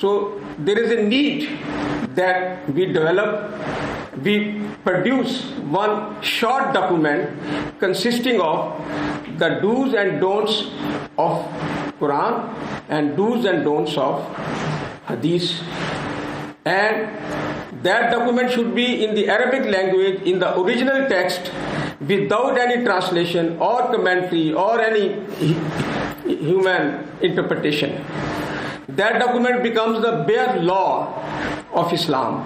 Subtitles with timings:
[0.00, 1.58] So there is a need
[2.16, 3.52] that we develop,
[4.24, 7.38] we produce one short document
[7.78, 8.80] consisting of
[9.38, 10.70] the do's and don'ts
[11.18, 11.44] of
[12.00, 12.48] Quran
[12.88, 14.24] and do's and don'ts of
[15.06, 15.60] Hadith.
[16.64, 21.52] And that document should be in the Arabic language in the original text
[22.00, 25.26] without any translation or commentary or any
[26.24, 28.02] human interpretation.
[28.96, 31.14] That document becomes the bare law
[31.72, 32.42] of Islam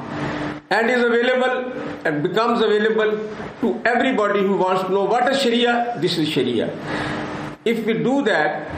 [0.71, 1.73] and is available
[2.05, 3.13] and becomes available
[3.61, 6.67] to everybody who wants to know what is Sharia, this is Sharia.
[7.65, 8.69] If we do that,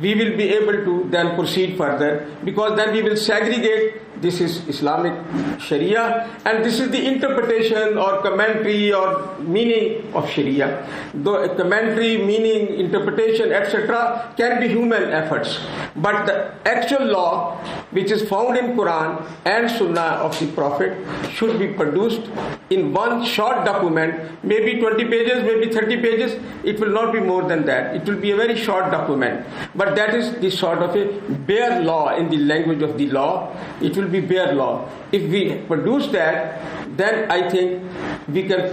[0.00, 4.66] we will be able to then proceed further because then we will segregate this is
[4.66, 5.12] Islamic
[5.60, 10.88] Sharia and this is the interpretation or commentary or meaning of Sharia.
[11.12, 15.58] The commentary, meaning, interpretation, etc., can be human efforts.
[15.96, 17.56] But the actual law,
[17.90, 20.96] which is found in Quran and Sunnah of the Prophet,
[21.30, 22.30] should be produced
[22.70, 26.40] in one short document, maybe 20 pages, maybe 30 pages.
[26.64, 27.94] It will not be more than that.
[27.94, 29.46] It will be a very short document.
[29.74, 31.04] But that is the sort of a
[31.46, 33.54] bare law in the language of the law.
[33.80, 34.88] It will be bare law.
[35.12, 37.82] If we produce that, then I think
[38.28, 38.68] we can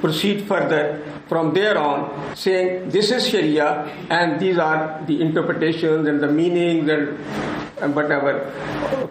[0.00, 6.22] proceed further from there on, saying this is Sharia and these are the interpretations and
[6.22, 8.50] the meanings and whatever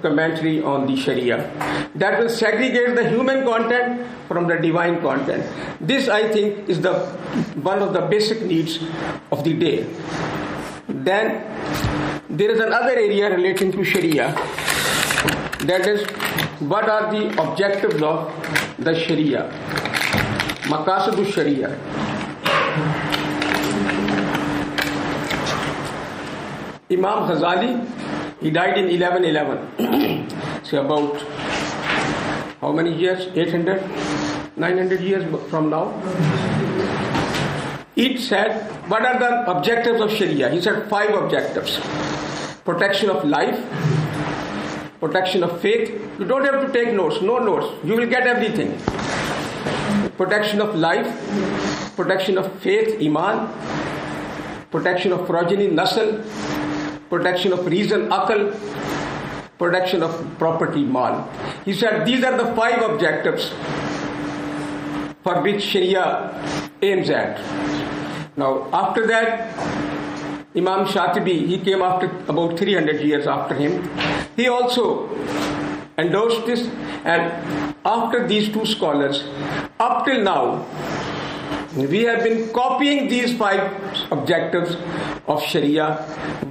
[0.01, 1.37] commentary on the Sharia.
[1.95, 5.45] That will segregate the human content from the divine content.
[5.79, 6.93] This, I think, is the
[7.61, 8.79] one of the basic needs
[9.31, 9.85] of the day.
[10.89, 11.43] Then
[12.29, 14.33] there is another area relating to Sharia
[15.65, 16.05] that is,
[16.59, 18.31] what are the objectives of
[18.79, 19.51] the Sharia?
[20.71, 21.69] Maqasid Sharia.
[26.89, 30.29] Imam Ghazali, he died in 1111.
[30.63, 31.21] so about
[32.61, 33.27] how many years?
[33.35, 33.81] 800?
[34.55, 36.56] 900 years from now?
[37.97, 40.49] It said, what are the objectives of Sharia?
[40.51, 41.79] He said five objectives.
[42.63, 43.57] Protection of life,
[44.99, 45.89] protection of faith.
[46.19, 47.83] You don't have to take notes, no notes.
[47.83, 48.77] You will get everything.
[50.15, 51.07] Protection of life,
[51.95, 53.49] protection of faith, iman,
[54.69, 56.21] protection of progeny, nasl,
[57.09, 58.55] protection of reason, akal,
[59.57, 61.27] protection of property, mal.
[61.65, 63.49] He said these are the five objectives
[65.23, 66.31] for which Sharia
[66.83, 67.76] aims at.
[68.37, 69.57] Now, after that,
[70.55, 73.89] Imam Shatibi, he came after about 300 years after him.
[74.35, 75.09] He also
[75.97, 76.67] endorsed this,
[77.03, 77.31] and
[77.83, 79.23] after these two scholars,
[79.79, 80.67] up till now,
[81.75, 83.59] we have been copying these five
[84.11, 84.75] objectives
[85.27, 85.95] of Sharia,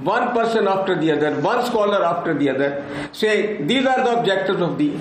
[0.03, 4.61] one person after the other, one scholar after the other, saying these are the objectives
[4.61, 4.91] of the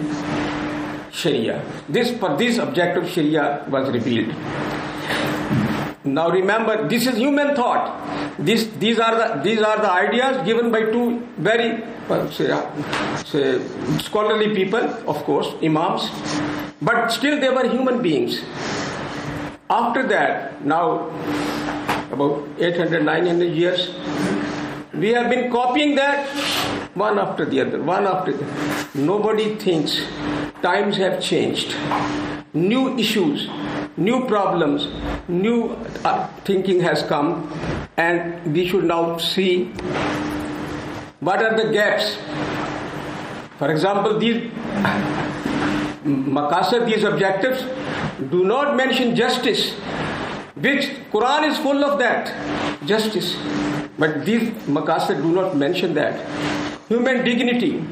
[1.11, 1.65] Sharia.
[1.89, 4.33] This for this objective Sharia was revealed.
[6.07, 8.37] Now remember, this is human thought.
[8.39, 13.25] This, these are the these are the ideas given by two very uh, say, uh,
[13.25, 13.61] say
[13.99, 16.09] scholarly people, of course, imams,
[16.81, 18.41] but still they were human beings.
[19.69, 21.09] After that, now
[22.13, 23.95] about 800, 900 years,
[24.95, 26.29] we have been copying that
[26.95, 28.89] one after the other, one after the other.
[28.95, 30.01] Nobody thinks
[30.63, 31.75] times have changed.
[32.57, 33.49] New issues
[33.97, 34.89] new problems,
[35.29, 35.71] new
[36.05, 37.51] uh, thinking has come,
[37.97, 39.67] and we should now see
[41.21, 42.17] what are the gaps.
[43.59, 44.51] For example, these
[46.05, 47.65] maqasid, these objectives,
[48.31, 49.73] do not mention justice,
[50.57, 52.35] which Quran is full of that,
[52.87, 53.35] justice.
[53.99, 56.21] But these maqasid do not mention that.
[56.89, 57.83] Human dignity,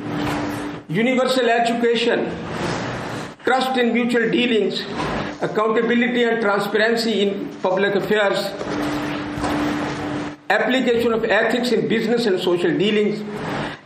[0.88, 2.26] universal education,
[3.44, 4.80] trust in mutual dealings,
[5.42, 8.38] accountability and transparency in public affairs,
[10.48, 13.22] application of ethics in business and social dealings,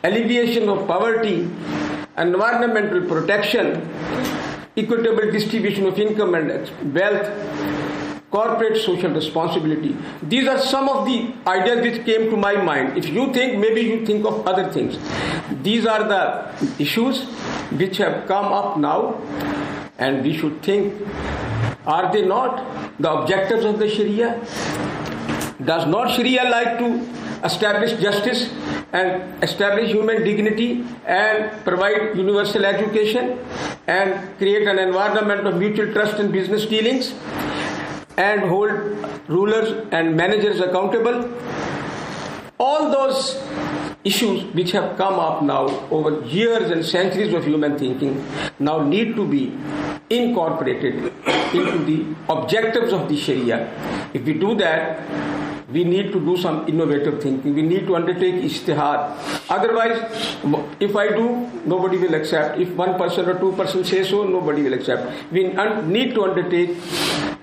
[0.05, 1.49] alleviation of poverty,
[2.17, 3.89] environmental protection,
[4.77, 7.29] equitable distribution of income and wealth,
[8.31, 9.97] corporate social responsibility.
[10.23, 12.99] These are some of the ideas which came to my mind.
[12.99, 14.99] If you think, maybe you think of other things.
[15.63, 17.25] These are the issues
[17.73, 19.15] which have come up now,
[19.99, 20.95] and we should think
[21.87, 22.65] are they not
[23.01, 24.41] the objectives of the Sharia?
[25.65, 26.89] Does not Sharia like to
[27.45, 28.51] establish justice
[28.93, 33.39] and establish human dignity and provide universal education
[33.87, 37.15] and create an environment of mutual trust in business dealings
[38.17, 38.71] and hold
[39.29, 41.33] rulers and managers accountable?
[42.59, 43.37] All those
[44.09, 48.13] issues which have come up now over years and centuries of human thinking
[48.59, 49.43] now need to be
[50.11, 50.95] incorporated
[51.59, 53.59] into the objectives of the Sharia.
[54.15, 55.01] If we do that,
[55.71, 57.55] we need to do some innovative thinking.
[57.55, 59.51] We need to undertake ijtihad.
[59.51, 59.99] Otherwise,
[60.81, 61.27] if I do,
[61.67, 62.59] nobody will accept.
[62.59, 65.31] If one person or two person say so, nobody will accept.
[65.31, 65.45] We
[65.99, 66.71] need to undertake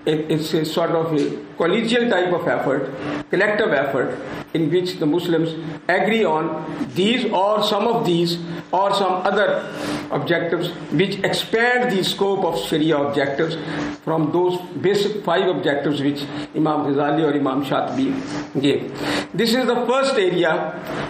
[0.06, 2.90] it's a sort of a collegial type of effort,
[3.30, 4.18] collective effort,
[4.54, 5.50] in which the Muslims
[5.88, 8.38] agree on these or some of these
[8.72, 9.68] or some other
[10.12, 13.56] objectives which expand the scope of Sharia objectives
[14.04, 16.22] from those basic five objectives which
[16.54, 18.92] Imam Ghazali or Imam Shatibi gave.
[19.34, 20.52] This is the first area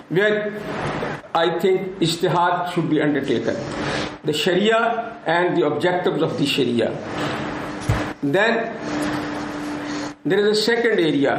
[0.09, 0.61] where
[1.35, 3.57] I think ijtihad should be undertaken.
[4.25, 6.91] The Sharia and the objectives of the Sharia.
[8.33, 8.77] Then
[10.25, 11.35] there is a second area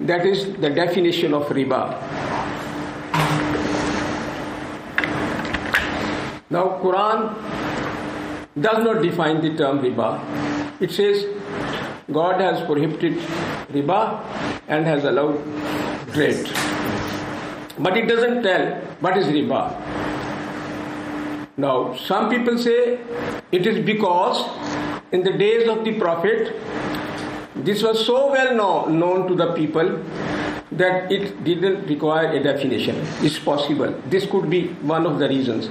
[0.00, 1.82] that is the definition of riba.
[6.50, 7.34] Now Quran
[8.60, 10.82] does not define the term riba.
[10.82, 11.24] It says
[12.10, 13.18] God has prohibited
[13.70, 14.24] riba
[14.66, 15.38] and has allowed
[16.12, 16.50] trade.
[17.78, 18.74] But it doesn't tell
[19.06, 19.62] what is riba.
[21.56, 22.98] Now, some people say
[23.52, 24.42] it is because
[25.12, 26.54] in the days of the Prophet,
[27.56, 30.02] this was so well known, known to the people
[30.72, 32.96] that it didn't require a definition.
[33.20, 33.94] It's possible.
[34.06, 35.68] This could be one of the reasons.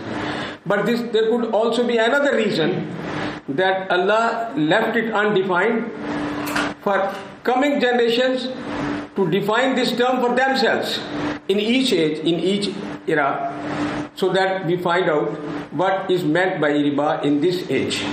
[0.66, 2.94] But this, there could also be another reason
[3.50, 5.92] that Allah left it undefined
[6.82, 8.50] for coming generations
[9.16, 11.00] to define this term for themselves
[11.48, 12.70] in each age, in each
[13.08, 13.54] era,
[14.16, 15.30] so that we find out
[15.72, 18.04] what is meant by riba in this age.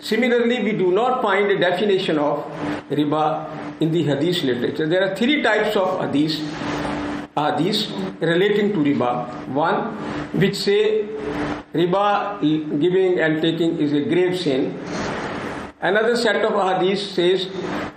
[0.00, 2.44] Similarly, we do not find a definition of
[2.90, 4.86] riba in the hadith literature.
[4.86, 6.38] There are three types of hadith,
[7.36, 9.46] hadith relating to riba.
[9.48, 9.96] One,
[10.40, 11.06] which say
[11.74, 12.40] riba
[12.80, 14.78] giving and taking is a grave sin.
[15.82, 17.46] Another set of hadith says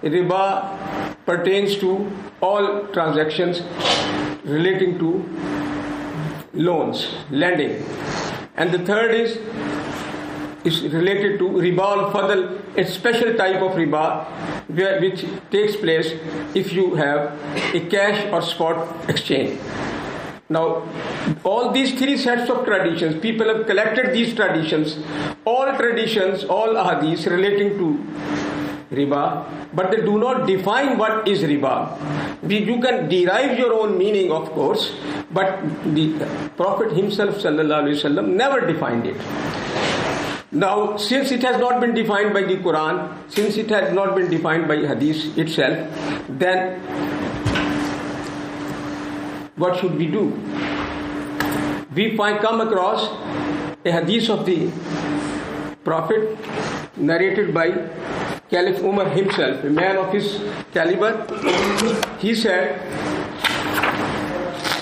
[0.02, 2.12] riba pertains to
[2.42, 3.62] all transactions
[4.44, 5.24] relating to
[6.54, 7.84] loans, lending.
[8.56, 9.38] And the third is
[10.64, 14.26] is related to riba al-fadl, a special type of riba
[15.02, 16.14] which takes place
[16.56, 17.34] if you have
[17.76, 19.60] a cash or spot exchange.
[20.50, 20.88] Now,
[21.44, 24.98] all these three sets of traditions, people have collected these traditions,
[25.46, 27.98] all traditions, all hadiths relating to
[28.92, 31.98] riba, but they do not define what is riba.
[32.48, 34.94] You can derive your own meaning, of course,
[35.32, 35.60] but
[35.96, 36.14] the
[36.56, 39.18] Prophet himself, sallallahu alaihi wasallam, never defined it.
[40.54, 44.30] Now, since it has not been defined by the Quran, since it has not been
[44.30, 45.90] defined by Hadith itself,
[46.30, 46.80] then
[49.56, 50.26] what should we do?
[51.96, 53.10] We find come across
[53.84, 54.72] a Hadith of the
[55.84, 56.38] Prophet
[56.98, 57.72] narrated by
[58.52, 60.40] Caliph Umar himself, a man of his
[60.72, 61.26] caliber.
[62.20, 62.80] He said,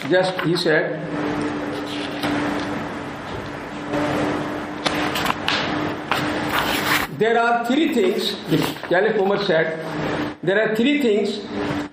[0.10, 1.00] just he said,
[7.22, 8.36] There are three things,
[8.90, 9.78] Caliph Umar said,
[10.42, 11.42] there are three things.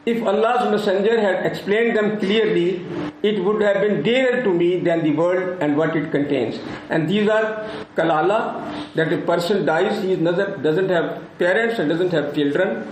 [0.07, 2.87] If Allah's Messenger had explained them clearly,
[3.23, 6.59] it would have been dearer to me than the world and what it contains.
[6.89, 12.35] And these are kalala, that a person dies, he doesn't have parents and doesn't have
[12.35, 12.87] children,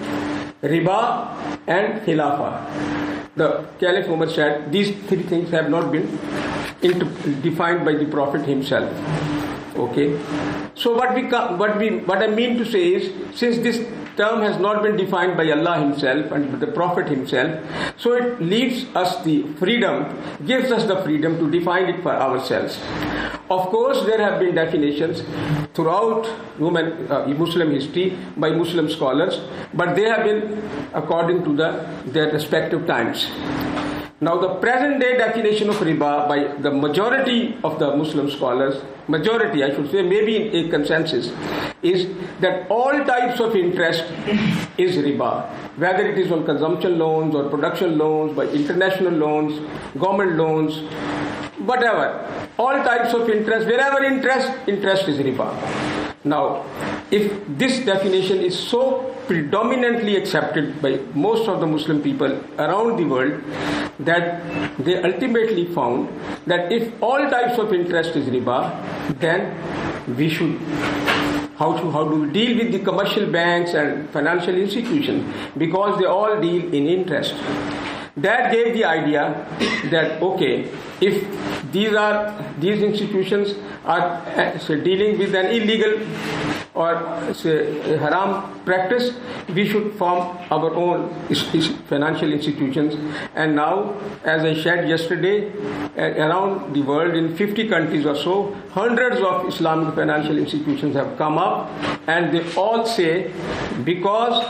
[0.60, 1.00] riba,
[1.66, 2.50] and khilafa.
[3.34, 6.06] The Caliph Umar said these three things have not been
[7.40, 8.92] defined by the Prophet himself.
[9.76, 10.18] Okay.
[10.74, 13.78] So what we what we what I mean to say is since this
[14.16, 17.60] term has not been defined by Allah Himself and the Prophet Himself,
[17.98, 20.06] so it leaves us the freedom,
[20.46, 22.78] gives us the freedom to define it for ourselves.
[23.50, 25.22] Of course, there have been definitions
[25.74, 29.38] throughout human, uh, Muslim history by Muslim scholars,
[29.74, 30.62] but they have been
[30.94, 33.26] according to the, their respective times.
[34.18, 39.62] Now, the present day definition of riba by the majority of the Muslim scholars, majority
[39.62, 41.30] I should say, maybe in a consensus,
[41.82, 42.06] is
[42.40, 44.04] that all types of interest
[44.78, 45.46] is riba,
[45.76, 49.60] whether it is on consumption loans or production loans, by international loans,
[50.00, 50.78] government loans,
[51.58, 52.26] whatever.
[52.58, 55.52] All types of interest, wherever interest, interest is riba.
[56.24, 56.64] Now,
[57.10, 63.04] if this definition is so predominantly accepted by most of the Muslim people around the
[63.04, 63.42] world
[64.00, 64.42] that
[64.84, 66.08] they ultimately found
[66.46, 70.58] that if all types of interest is riba, then we should
[71.58, 75.24] how to how do we deal with the commercial banks and financial institutions
[75.56, 77.34] because they all deal in interest.
[78.16, 79.46] That gave the idea
[79.90, 80.70] that okay,
[81.02, 81.22] if
[81.70, 83.54] these are these institutions
[83.84, 86.00] are say, dealing with an illegal
[86.74, 89.14] or say, haram practice,
[89.54, 91.10] we should form our own
[91.88, 92.94] financial institutions.
[93.34, 95.52] And now, as I shared yesterday,
[95.96, 101.38] around the world in 50 countries or so, hundreds of Islamic financial institutions have come
[101.38, 101.70] up,
[102.06, 103.32] and they all say
[103.84, 104.44] because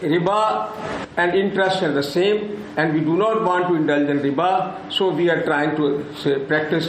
[0.00, 0.72] riba
[1.16, 5.10] and interest are the same and we do not want to indulge in riba so
[5.10, 6.86] we are trying to say, practice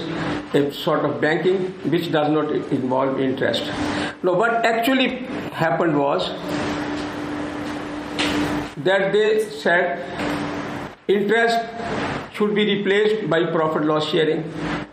[0.54, 1.58] a sort of banking
[1.90, 3.64] which does not involve interest.
[4.22, 5.26] Now what actually
[5.64, 6.30] happened was
[8.84, 10.06] that they said
[11.08, 11.60] interest
[12.34, 14.44] should be replaced by profit loss sharing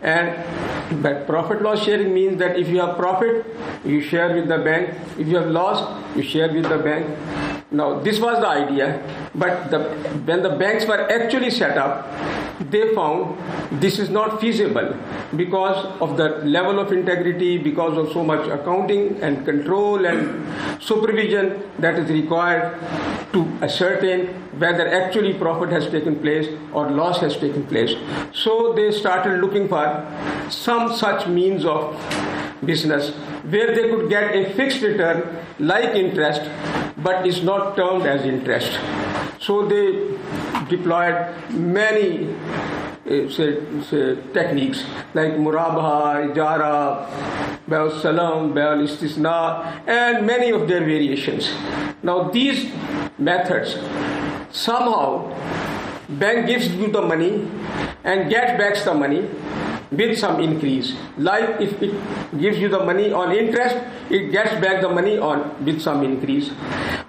[0.01, 3.45] and but profit loss sharing means that if you have profit
[3.85, 4.89] you share with the bank.
[5.17, 5.79] If you have loss
[6.15, 9.03] you share with the bank now, this was the idea,
[9.35, 9.79] but the,
[10.23, 12.07] when the banks were actually set up,
[12.71, 13.37] they found
[13.81, 14.95] this is not feasible
[15.35, 21.61] because of the level of integrity, because of so much accounting and control and supervision
[21.79, 22.79] that is required
[23.33, 24.27] to ascertain
[24.59, 27.93] whether actually profit has taken place or loss has taken place.
[28.31, 30.07] So they started looking for
[30.49, 31.93] some such means of
[32.65, 33.11] business
[33.53, 35.23] where they could get a fixed return
[35.59, 36.41] like interest
[36.97, 38.79] but is not termed as interest.
[39.39, 40.17] So they
[40.69, 42.35] deployed many
[43.07, 43.57] uh, say,
[43.89, 44.83] say, techniques
[45.13, 47.07] like murabaha, ijara,
[47.65, 51.49] bel salam, bel istisna, and many of their variations.
[52.03, 52.69] Now these
[53.17, 53.77] methods
[54.51, 55.33] somehow
[56.09, 57.47] bank gives you the money
[58.03, 59.29] and gets back the money
[59.91, 60.93] with some increase.
[61.17, 61.93] Like if it
[62.37, 63.75] gives you the money on interest,
[64.09, 66.51] it gets back the money on with some increase.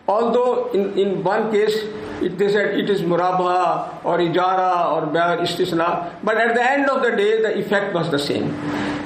[0.06, 1.74] Although in, in one case
[2.22, 6.88] it, they said it is murabaha or ijara or bayar istisna, but at the end
[6.88, 8.54] of the day the effect was the same.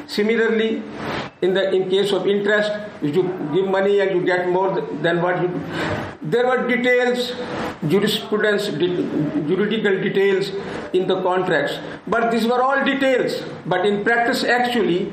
[0.06, 0.82] Similarly,
[1.42, 2.70] in the in case of interest,
[3.02, 3.22] you
[3.52, 5.48] give money and you get more than what you,
[6.22, 7.32] there were details,
[7.88, 10.50] jurisprudence, juridical details
[10.92, 13.42] in the contracts, but these were all details.
[13.66, 15.06] But in practice, actually,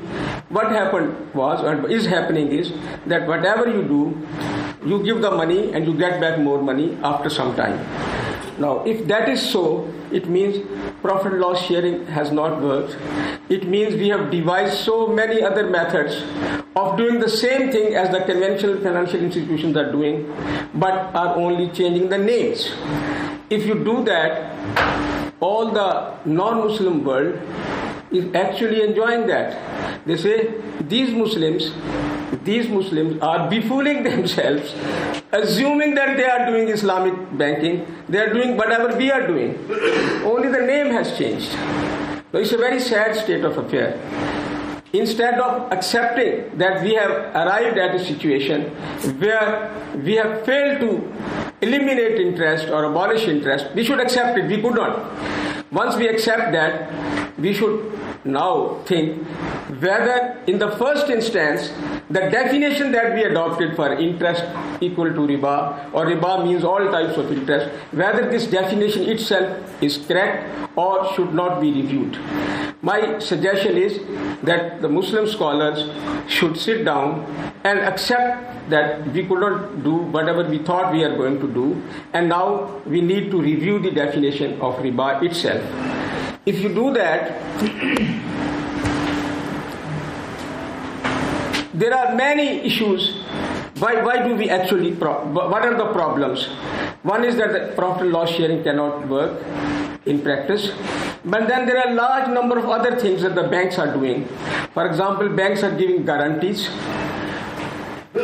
[0.50, 2.72] what happened was and is happening is
[3.06, 4.28] that whatever you do,
[4.86, 7.78] you give the money and you get back more money after some time.
[8.60, 10.58] Now, if that is so, it means
[11.00, 12.94] profit loss sharing has not worked.
[13.48, 16.22] It means we have devised so many other methods
[16.76, 20.30] of doing the same thing as the conventional financial institutions are doing,
[20.74, 22.70] but are only changing the names.
[23.48, 24.52] If you do that,
[25.40, 27.40] all the non Muslim world
[28.12, 30.06] is actually enjoying that.
[30.06, 31.72] They say these Muslims,
[32.44, 34.74] these Muslims are befooling themselves,
[35.32, 37.86] assuming that they are doing Islamic banking.
[38.08, 39.58] They are doing whatever we are doing.
[40.24, 41.50] Only the name has changed.
[42.32, 43.98] So it's a very sad state of affair.
[44.92, 48.70] Instead of accepting that we have arrived at a situation
[49.20, 49.70] where
[50.04, 51.12] we have failed to
[51.60, 54.46] eliminate interest or abolish interest, we should accept it.
[54.46, 55.72] We could not.
[55.72, 56.90] Once we accept that,
[57.38, 59.26] we should now think
[59.80, 61.70] whether in the first instance
[62.10, 64.44] the definition that we adopted for interest
[64.82, 69.96] equal to riba or riba means all types of interest whether this definition itself is
[70.06, 72.18] correct or should not be reviewed.
[72.82, 73.98] My suggestion is
[74.42, 75.88] that the muslim scholars
[76.28, 77.24] should sit down
[77.64, 81.82] and accept that we could not do whatever we thought we are going to do
[82.12, 87.38] and now we need to review the definition of riba itself if you do that,
[91.74, 93.22] there are many issues.
[93.78, 96.46] Why, why do we actually, pro- what are the problems?
[97.02, 99.42] One is that the profit loss sharing cannot work
[100.06, 100.70] in practice.
[101.24, 104.26] But then there are large number of other things that the banks are doing.
[104.74, 106.68] For example, banks are giving guarantees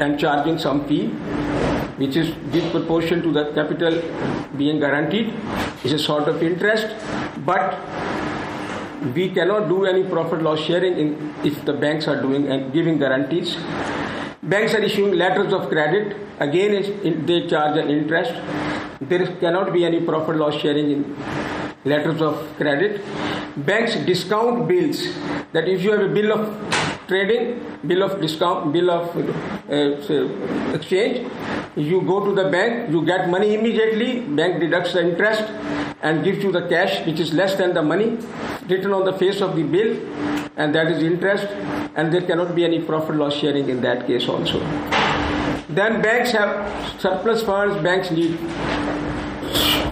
[0.00, 1.12] and charging some fee
[1.98, 3.92] which is with proportion to the capital
[4.56, 5.32] being guaranteed.
[5.84, 6.94] Is a sort of interest
[7.44, 7.78] but
[9.14, 12.98] we cannot do any profit loss sharing in, if the banks are doing and giving
[12.98, 13.56] guarantees.
[14.42, 16.16] Banks are issuing letters of credit.
[16.40, 18.32] Again they charge an interest.
[19.00, 21.16] There cannot be any profit loss sharing in
[21.84, 23.02] letters of credit.
[23.56, 25.02] Banks discount bills.
[25.52, 31.30] That if you have a bill of trading, bill of discount, bill of uh, exchange.
[31.76, 35.44] You go to the bank, you get money immediately, bank deducts the interest
[36.02, 38.18] and gives you the cash which is less than the money
[38.68, 39.96] written on the face of the bill
[40.56, 41.46] and that is interest
[41.96, 44.60] and there cannot be any profit loss sharing in that case also.
[45.68, 48.38] Then banks have surplus funds, banks need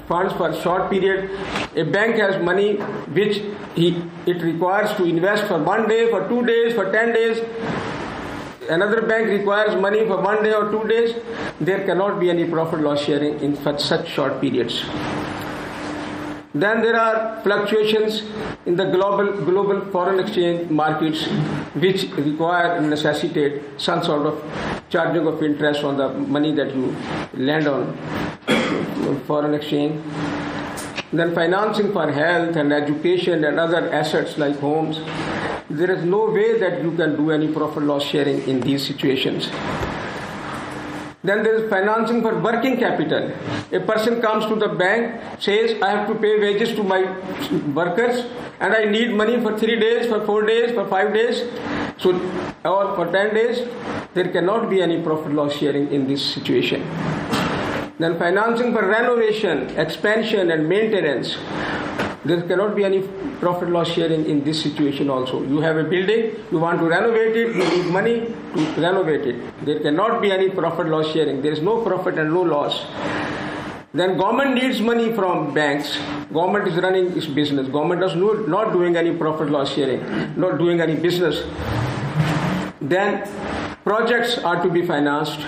[0.08, 1.30] funds for short period
[1.76, 2.76] A bank has money
[3.18, 3.42] which
[3.75, 7.42] he, it requires to invest for one day, for two days, for ten days.
[8.68, 11.14] Another bank requires money for one day or two days.
[11.61, 14.84] There cannot be any profit loss sharing in such short periods.
[16.54, 18.23] Then there are fluctuations
[18.64, 21.25] in the global global foreign exchange markets
[21.84, 24.40] which require and necessitate some sort of
[24.88, 26.94] charging of interest on the money that you
[27.34, 27.96] lend on
[29.26, 30.00] foreign exchange.
[31.12, 35.00] Then financing for health and education and other assets like homes.
[35.68, 39.49] There is no way that you can do any profit loss sharing in these situations.
[41.24, 43.32] Then there is financing for working capital.
[43.72, 47.00] A person comes to the bank, says, I have to pay wages to my
[47.72, 48.26] workers
[48.60, 51.42] and I need money for three days, for four days, for five days,
[51.96, 52.12] so
[52.62, 53.66] or for ten days.
[54.12, 56.82] There cannot be any profit loss sharing in this situation.
[57.98, 61.36] Then financing for renovation, expansion, and maintenance.
[62.24, 63.02] There cannot be any
[63.38, 65.42] profit loss sharing in this situation also.
[65.42, 69.64] You have a building, you want to renovate it, you need money to renovate it.
[69.66, 71.42] There cannot be any profit loss sharing.
[71.42, 72.86] There is no profit and no loss.
[73.92, 75.98] Then government needs money from banks.
[76.32, 77.68] Government is running its business.
[77.68, 80.00] Government is not doing any profit loss sharing,
[80.40, 81.44] not doing any business.
[82.80, 83.28] Then
[83.84, 85.40] projects are to be financed.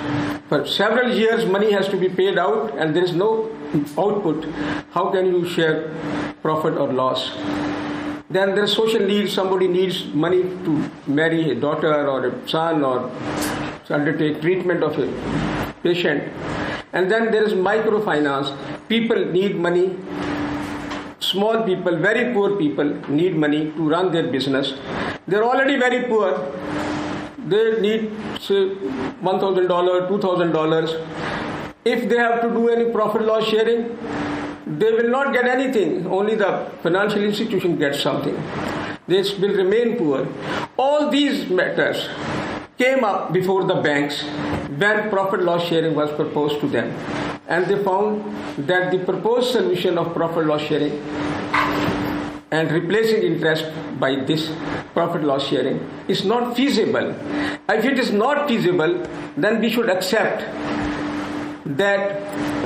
[0.49, 3.51] For several years, money has to be paid out, and there is no
[3.99, 4.45] output.
[4.93, 5.91] How can you share
[6.47, 7.31] profit or loss?
[8.37, 9.33] Then there's social needs.
[9.33, 10.73] Somebody needs money to
[11.07, 13.11] marry a daughter or a son or
[13.99, 15.07] undertake treatment of a
[15.83, 16.23] patient.
[16.93, 18.53] And then there is microfinance.
[18.89, 19.87] People need money.
[21.21, 24.75] Small people, very poor people need money to run their business.
[25.27, 26.31] They're already very poor.
[27.53, 28.11] They need,
[28.41, 28.61] say,
[29.23, 31.07] $1,000, $2,000.
[31.85, 33.97] If they have to do any profit loss sharing,
[34.67, 36.07] they will not get anything.
[36.07, 38.35] Only the financial institution gets something.
[39.07, 40.27] They will remain poor.
[40.77, 42.09] All these matters
[42.77, 46.91] came up before the banks when profit loss sharing was proposed to them.
[47.49, 48.25] And they found
[48.67, 50.93] that the proposed solution of profit loss sharing
[52.51, 53.67] and replacing interest
[54.01, 54.51] by this
[54.93, 57.15] profit loss sharing is not feasible.
[57.69, 60.41] If it is not feasible, then we should accept
[61.77, 62.66] that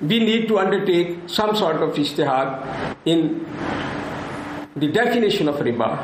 [0.00, 3.44] we need to undertake some sort of ijtihad in
[4.76, 5.98] the definition of riba.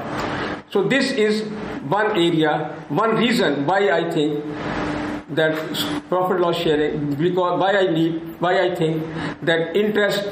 [0.71, 1.43] So this is
[1.89, 4.45] one area, one reason why I think
[5.31, 5.55] that
[6.09, 9.05] profit loss sharing, because why I need, why I think
[9.43, 10.25] that interest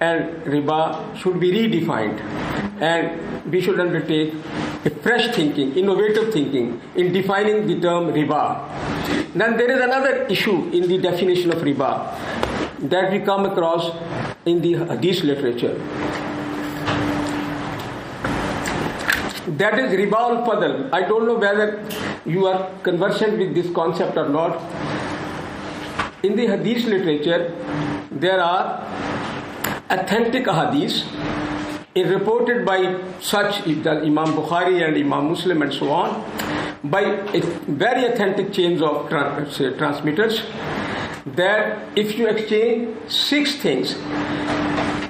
[0.00, 2.20] and riba should be redefined,
[2.80, 4.32] and we should undertake
[4.84, 8.68] a fresh thinking, innovative thinking in defining the term riba.
[9.34, 12.47] Then there is another issue in the definition of riba
[12.80, 13.90] that we come across
[14.46, 15.74] in the hadith literature.
[19.56, 20.90] That is riba al fadl.
[20.92, 21.84] I don't know whether
[22.26, 24.60] you are conversant with this concept or not.
[26.22, 27.54] In the hadith literature,
[28.10, 28.84] there are
[29.90, 31.04] authentic hadiths
[31.96, 32.78] reported by
[33.20, 36.22] such Imam Bukhari and Imam Muslim and so on
[36.84, 37.02] by
[37.66, 39.44] very authentic chains of uh,
[39.78, 40.42] transmitters
[41.36, 43.94] that if you exchange six things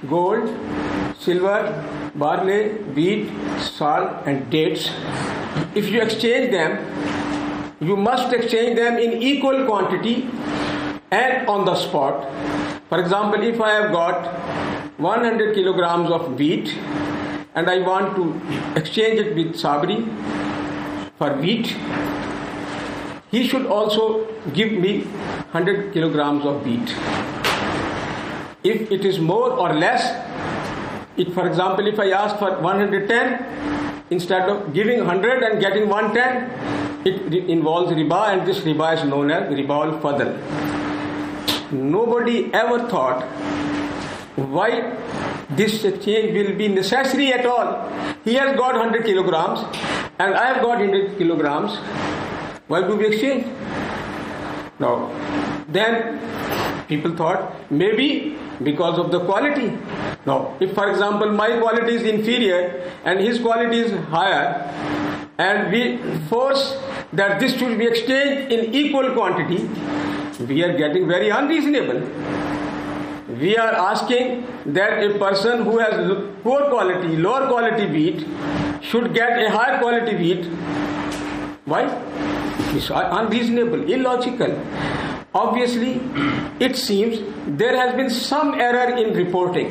[0.08, 0.48] gold,
[1.18, 4.90] silver, barley, wheat, salt, and dates
[5.74, 6.78] if you exchange them,
[7.80, 10.28] you must exchange them in equal quantity
[11.10, 12.26] and on the spot.
[12.88, 14.26] For example, if I have got
[14.98, 16.74] 100 kilograms of wheat
[17.54, 19.98] and I want to exchange it with Sabri
[21.18, 21.76] for wheat,
[23.30, 25.02] he should also give me
[25.52, 26.94] 100 kilograms of wheat.
[28.64, 30.02] If it is more or less,
[31.16, 37.06] it, for example, if I ask for 110, instead of giving 100 and getting 110,
[37.06, 41.72] it involves riba, and this riba is known as riba al fadl.
[41.72, 43.24] Nobody ever thought
[44.36, 44.96] why
[45.50, 47.88] this change will be necessary at all.
[48.24, 49.60] He has got 100 kilograms,
[50.18, 51.78] and I have got 100 kilograms.
[52.68, 53.46] Why do we exchange?
[54.78, 55.10] Now,
[55.68, 56.20] then
[56.86, 59.78] people thought maybe because of the quality.
[60.26, 64.46] Now, if for example my quality is inferior and his quality is higher,
[65.38, 66.76] and we force
[67.12, 69.68] that this should be exchanged in equal quantity,
[70.44, 72.02] we are getting very unreasonable.
[73.40, 75.94] We are asking that a person who has
[76.42, 78.26] poor quality, lower quality wheat
[78.82, 80.44] should get a higher quality wheat.
[81.64, 82.37] Why?
[82.76, 84.54] It's unreasonable, illogical.
[85.34, 86.00] obviously
[86.66, 87.18] it seems
[87.62, 89.68] there has been some error in reporting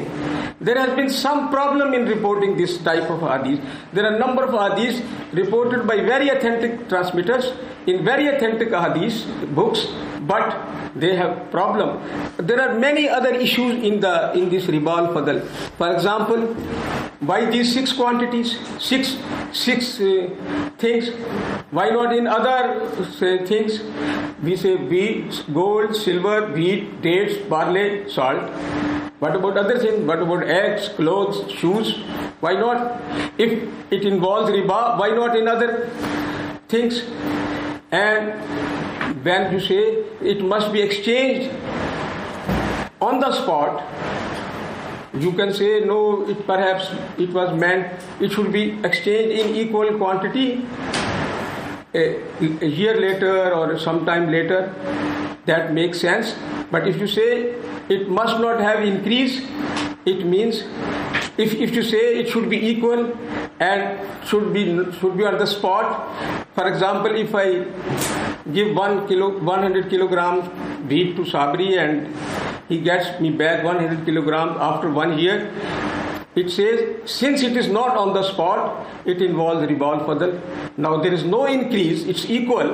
[0.61, 3.59] there has been some problem in reporting this type of hadith
[3.91, 5.01] there are a number of hadiths
[5.33, 7.47] reported by very authentic transmitters
[7.87, 9.87] in very authentic hadith books
[10.21, 10.55] but
[10.95, 12.01] they have problem.
[12.37, 15.41] There are many other issues in the in this ribal fadl
[15.77, 16.47] for example
[17.19, 19.15] why these six quantities six
[19.51, 20.29] six uh,
[20.77, 21.09] things?
[21.71, 22.89] Why not in other
[23.51, 23.79] things?
[24.43, 28.51] We say wheat gold silver wheat dates barley salt.
[29.19, 30.05] What about other things?
[30.05, 31.95] What about eggs clothes shoes?
[32.39, 33.01] Why not?
[33.39, 33.51] If
[33.91, 35.89] it involves riba why not in other
[36.69, 37.01] things
[37.91, 41.51] and when you say it must be exchanged
[42.99, 43.83] on the spot
[45.13, 47.87] you can say no it perhaps it was meant
[48.19, 50.65] it should be exchanged in equal quantity.
[51.93, 52.21] A,
[52.61, 54.73] a year later or sometime later
[55.45, 56.35] that makes sense.
[56.69, 57.55] But if you say
[57.89, 59.43] it must not have increased
[60.05, 60.63] it means
[61.37, 63.17] if, if you say it should be equal
[63.59, 64.65] and should be
[64.99, 67.47] should be on the spot for example if i
[68.57, 70.45] give 1 kilo 100 kilograms
[70.91, 72.07] wheat to sabri and
[72.69, 75.37] he gets me back 100 kilograms after one year
[76.41, 76.79] it says
[77.19, 80.33] since it is not on the spot it involves ribal fadl
[80.85, 82.73] now there is no increase it's equal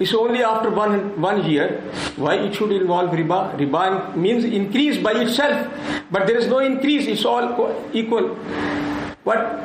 [0.00, 1.80] it's only after one one year.
[2.16, 3.56] Why it should involve riba?
[3.58, 5.66] Riba means increase by itself
[6.10, 8.36] but there is no increase it's all equal.
[9.24, 9.60] But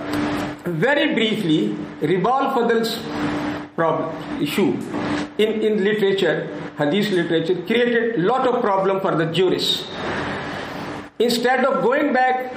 [0.66, 2.98] very briefly ribal fadl's
[3.76, 4.72] problem issue.
[5.38, 9.88] In in literature hadith literature created lot of problem for the jurists.
[11.20, 12.54] Instead of going back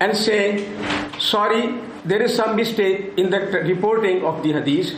[0.00, 0.64] and saying
[1.18, 4.92] sorry there is some mistake in the reporting of the hadith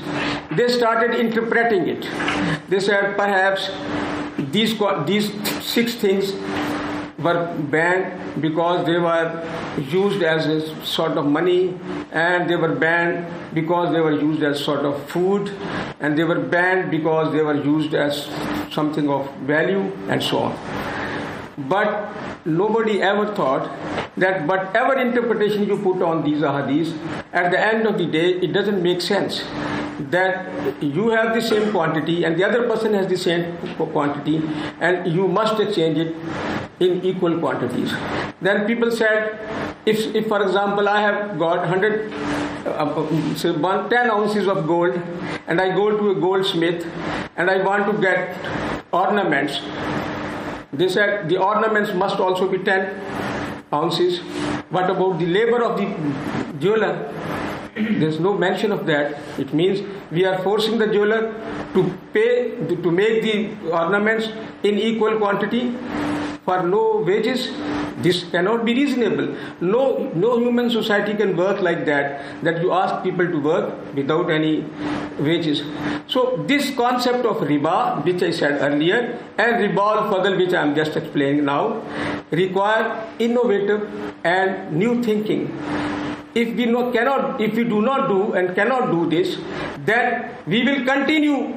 [0.50, 2.08] they started interpreting it.
[2.68, 3.70] They said perhaps
[4.52, 4.74] these
[5.06, 5.30] these
[5.62, 6.32] six things
[7.18, 9.42] were banned because they were
[9.90, 11.78] used as a sort of money
[12.12, 15.48] and they were banned because they were used as sort of food
[16.00, 18.28] and they were banned because they were used as
[18.70, 20.95] something of value and so on
[21.58, 23.70] but nobody ever thought
[24.16, 26.96] that whatever interpretation you put on these ahadith,
[27.32, 29.42] at the end of the day, it doesn't make sense.
[30.10, 34.42] That you have the same quantity and the other person has the same quantity,
[34.80, 36.14] and you must exchange it
[36.80, 37.92] in equal quantities.
[38.42, 39.40] Then people said,
[39.86, 42.12] if, if for example, I have got 100,
[42.66, 42.86] uh,
[43.54, 45.00] one, 10 ounces of gold,
[45.46, 46.86] and I go to a goldsmith
[47.36, 48.36] and I want to get
[48.92, 49.60] ornaments
[50.78, 53.00] they said the ornaments must also be 10
[53.72, 54.20] ounces.
[54.70, 55.86] What about the labor of the
[56.58, 57.12] jeweler?
[57.74, 59.18] There's no mention of that.
[59.38, 61.34] It means we are forcing the jeweler
[61.74, 64.28] to pay, to make the ornaments
[64.62, 65.74] in equal quantity
[66.46, 67.50] for low wages.
[68.06, 69.34] This cannot be reasonable.
[69.60, 74.30] No, no human society can work like that, that you ask people to work without
[74.30, 74.64] any
[75.18, 75.62] wages.
[76.06, 80.74] So, this concept of riba, which I said earlier, and ribal fadl, which I am
[80.74, 81.82] just explaining now,
[82.30, 83.90] require innovative
[84.24, 85.52] and new thinking
[86.34, 89.38] if we no, cannot if we do not do and cannot do this
[89.86, 91.56] then we will continue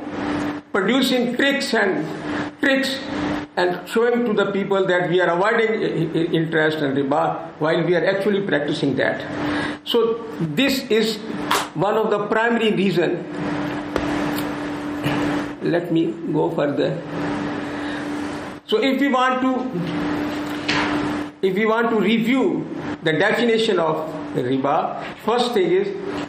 [0.71, 2.05] producing tricks and
[2.61, 2.99] tricks
[3.59, 7.23] and showing to the people that we are avoiding interest and riba
[7.65, 9.25] while we are actually practicing that.
[9.83, 10.03] So
[10.39, 11.17] this is
[11.85, 13.17] one of the primary reason.
[15.75, 16.05] Let me
[16.37, 16.91] go further.
[18.65, 19.51] So if we want to
[21.41, 22.43] if we want to review
[23.03, 25.87] the definition of riba, first thing is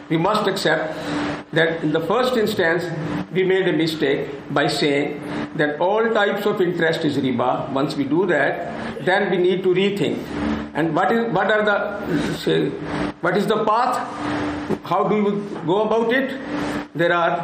[0.09, 0.95] we must accept
[1.53, 2.85] that in the first instance
[3.31, 5.21] we made a mistake by saying
[5.55, 7.69] that all types of interest is riba.
[7.71, 10.17] Once we do that, then we need to rethink.
[10.73, 12.69] And what is what are the say,
[13.21, 13.97] what is the path?
[14.83, 15.31] How do we
[15.65, 16.39] go about it?
[16.95, 17.35] There are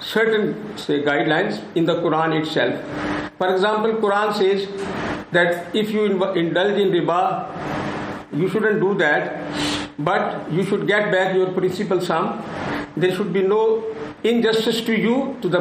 [0.00, 2.80] certain say guidelines in the Quran itself.
[3.36, 4.66] For example, Quran says
[5.32, 7.22] that if you indulge in riba,
[8.32, 12.42] you shouldn't do that but you should get back your principal sum.
[12.96, 13.84] There should be no
[14.22, 15.60] injustice to you, to the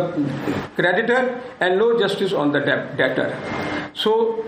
[0.76, 3.36] creditor, and no justice on the debtor.
[3.94, 4.46] So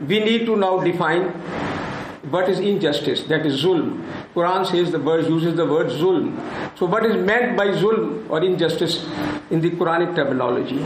[0.00, 1.30] we need to now define
[2.30, 4.04] what is injustice, that is zulm.
[4.34, 6.36] Quran says the word uses the word zulm.
[6.78, 9.06] So what is meant by zulm or injustice
[9.50, 10.78] in the Quranic terminology?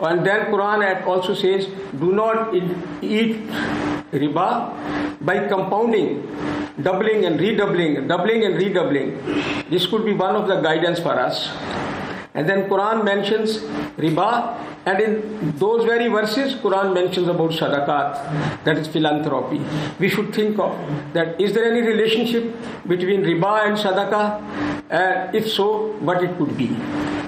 [0.00, 1.66] And then Quran also says,
[1.98, 3.36] do not eat
[4.12, 6.26] riba by compounding
[6.82, 9.18] doubling and redoubling, doubling and redoubling.
[9.68, 11.48] This could be one of the guidance for us.
[12.34, 13.58] And then Quran mentions
[13.98, 19.60] riba And in those very verses, Quran mentions about sadaqat, that is philanthropy.
[19.98, 20.74] We should think of
[21.12, 22.56] that is there any relationship
[22.88, 24.42] between riba and sadaqah?
[24.88, 26.74] And if so, what it could be.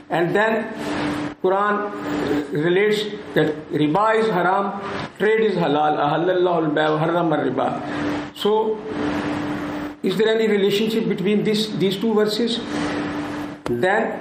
[0.09, 1.91] And then Quran
[2.53, 3.03] relates
[3.35, 4.81] that riba is haram,
[5.19, 8.37] trade is halal, ahallallahu al-bay' haram riba.
[8.37, 8.79] So,
[10.03, 12.61] is there any relationship between this, these two verses?
[13.65, 14.19] Then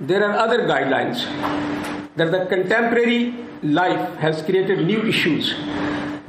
[0.00, 1.24] there are other guidelines
[2.16, 5.54] that the contemporary life has created new issues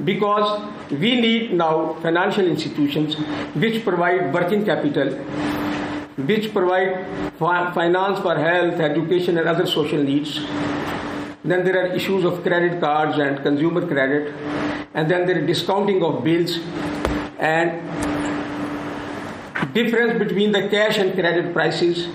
[0.04, 3.16] because we need now financial institutions
[3.54, 5.08] which provide working capital
[6.16, 10.40] which provide finance for health education and other social needs
[11.44, 14.34] then there are issues of credit cards and consumer credit
[14.94, 16.58] and then there is discounting of bills
[17.38, 17.82] and
[19.74, 22.06] difference between the cash and credit prices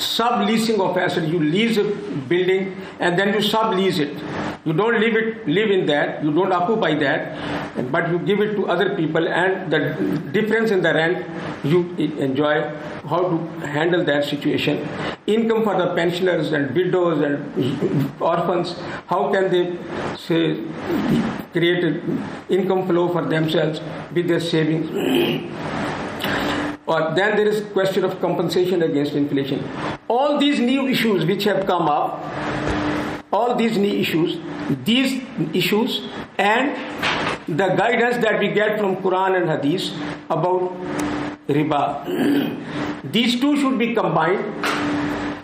[0.00, 1.26] subleasing of assets.
[1.26, 4.49] You lease a building and then you sublease it.
[4.64, 6.22] You don't live it, live in that.
[6.22, 9.26] You don't occupy that, but you give it to other people.
[9.26, 9.94] And the
[10.32, 11.26] difference in the rent,
[11.64, 12.70] you enjoy.
[13.08, 14.86] How to handle that situation?
[15.26, 18.76] Income for the pensioners and widows and orphans.
[19.06, 19.78] How can they
[20.16, 20.62] say
[21.52, 23.80] create an income flow for themselves
[24.14, 24.90] with their savings?
[26.86, 29.66] Or then there is question of compensation against inflation.
[30.06, 32.22] All these new issues which have come up,
[33.32, 34.38] all these new issues,
[34.84, 35.22] these
[35.54, 36.74] issues and
[37.46, 39.92] the guidance that we get from Quran and Hadith
[40.28, 40.72] about
[41.48, 41.82] riba.
[43.12, 44.44] These two should be combined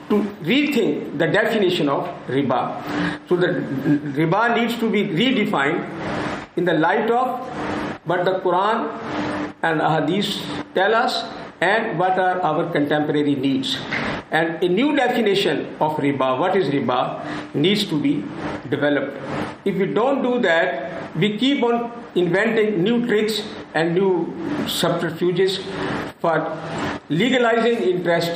[0.08, 2.82] to rethink the definition of riba.
[3.28, 3.48] So the
[4.18, 5.82] riba needs to be redefined
[6.56, 7.40] in the light of
[8.04, 8.86] what the Quran
[9.62, 10.30] and Hadith
[10.74, 11.24] tell us
[11.60, 13.78] and what are our contemporary needs.
[14.30, 18.24] And a new definition of riba, what is riba, needs to be
[18.68, 19.16] developed.
[19.64, 23.42] If we don't do that, we keep on inventing new tricks
[23.74, 24.34] and new
[24.66, 25.60] subterfuges
[26.18, 26.58] for
[27.08, 28.32] legalizing interest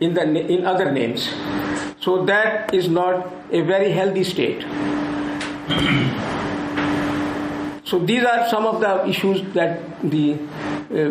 [0.00, 1.28] in, the, in other names.
[2.00, 4.62] So that is not a very healthy state.
[7.84, 10.38] so these are some of the issues that the
[10.90, 11.10] uh,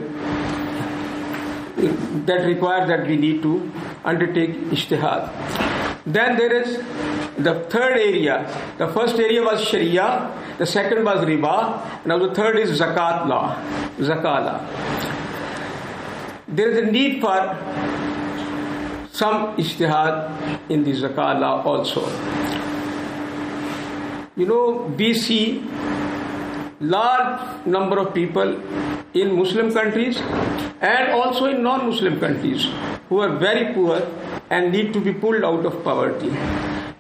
[1.78, 3.72] that require that we need to
[4.04, 5.32] undertake ijtihad.
[6.06, 6.78] Then there is
[7.38, 8.36] the third area.
[8.78, 13.56] The first area was Sharia, the second was riba, now the third is zakat law,
[14.00, 14.60] zakat law.
[16.48, 17.38] There is a need for
[19.12, 22.08] some ijtihad in the zakat law also.
[24.36, 25.63] You know, see
[26.80, 28.62] large number of people
[29.13, 30.18] in Muslim countries
[30.82, 32.68] and also in non-Muslim countries
[33.10, 34.02] who are very poor
[34.50, 36.30] and need to be pulled out of poverty.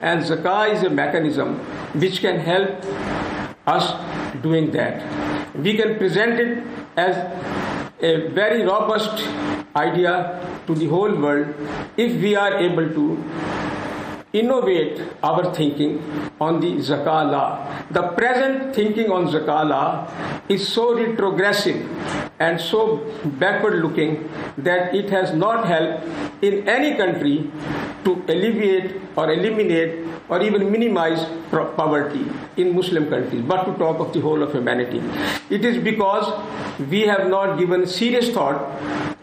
[0.01, 1.59] And zakah is a mechanism
[1.93, 2.69] which can help
[3.67, 3.93] us
[4.41, 5.03] doing that.
[5.55, 6.63] We can present it
[6.95, 7.15] as
[8.01, 9.27] a very robust
[9.75, 11.53] idea to the whole world
[11.97, 13.23] if we are able to
[14.39, 15.93] innovate our thinking
[16.39, 17.47] on the zakah law.
[17.91, 20.07] The present thinking on zakah law
[20.49, 21.79] is so retrogressive
[22.39, 22.97] and so
[23.43, 26.03] backward looking that it has not helped
[26.43, 27.49] in any country
[28.03, 32.25] to alleviate or eliminate or even minimize poverty
[32.57, 35.01] in Muslim countries, but to talk of the whole of humanity.
[35.49, 36.27] It is because
[36.89, 38.59] we have not given serious thought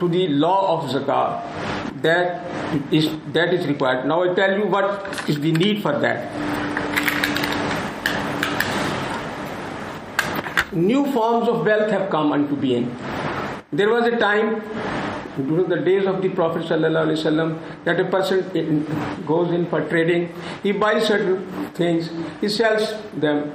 [0.01, 4.07] to the law of zakah that is that is required.
[4.07, 6.29] Now I tell you what is the need for that.
[10.73, 12.89] New forms of wealth have come unto being.
[13.73, 14.61] There was a time
[15.37, 18.85] during the days of the Prophet ﷺ that a person
[19.27, 23.53] goes in for trading, he buys certain things, he sells them,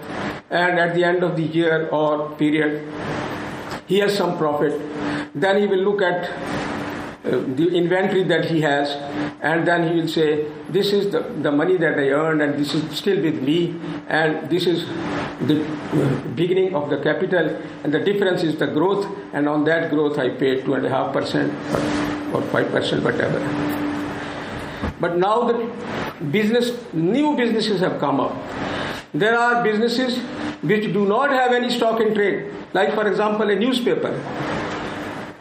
[0.50, 2.86] and at the end of the year or period,
[3.88, 4.80] he has some profit.
[5.34, 6.30] Then he will look at
[7.24, 8.90] the inventory that he has,
[9.42, 12.74] and then he will say, This is the, the money that I earned, and this
[12.74, 13.76] is still with me,
[14.08, 14.86] and this is
[15.48, 15.66] the
[16.36, 20.30] beginning of the capital, and the difference is the growth, and on that growth I
[20.30, 23.40] paid 2.5% or 5%, whatever.
[25.02, 28.36] But now the business, new businesses have come up.
[29.14, 30.20] There are businesses
[30.62, 34.14] which do not have any stock in trade, like, for example, a newspaper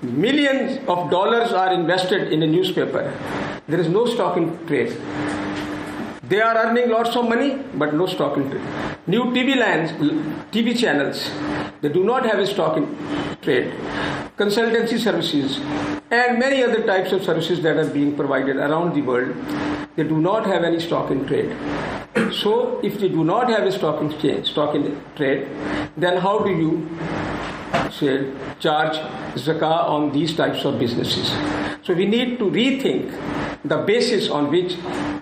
[0.00, 3.12] Millions of dollars are invested in a newspaper.
[3.66, 4.96] There is no stock in trade.
[6.22, 8.62] They are earning lots of money, but no stock in trade.
[9.08, 9.90] New TV lands,
[10.52, 11.28] TV channels,
[11.80, 12.87] they do not have a stock in
[13.42, 13.72] trade.
[14.37, 15.58] Consultancy services
[16.12, 19.34] and many other types of services that are being provided around the world,
[19.96, 21.56] they do not have any stock in trade.
[22.32, 25.48] So if they do not have a stock exchange, stock in trade,
[25.96, 26.88] then how do you
[27.90, 28.96] say charge
[29.35, 31.31] zakah on these types of businesses?
[31.83, 33.12] So we need to rethink
[33.64, 34.76] the basis on which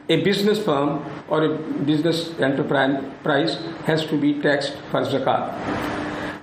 [0.09, 5.55] a business firm or a business enterprise has to be taxed for zakat.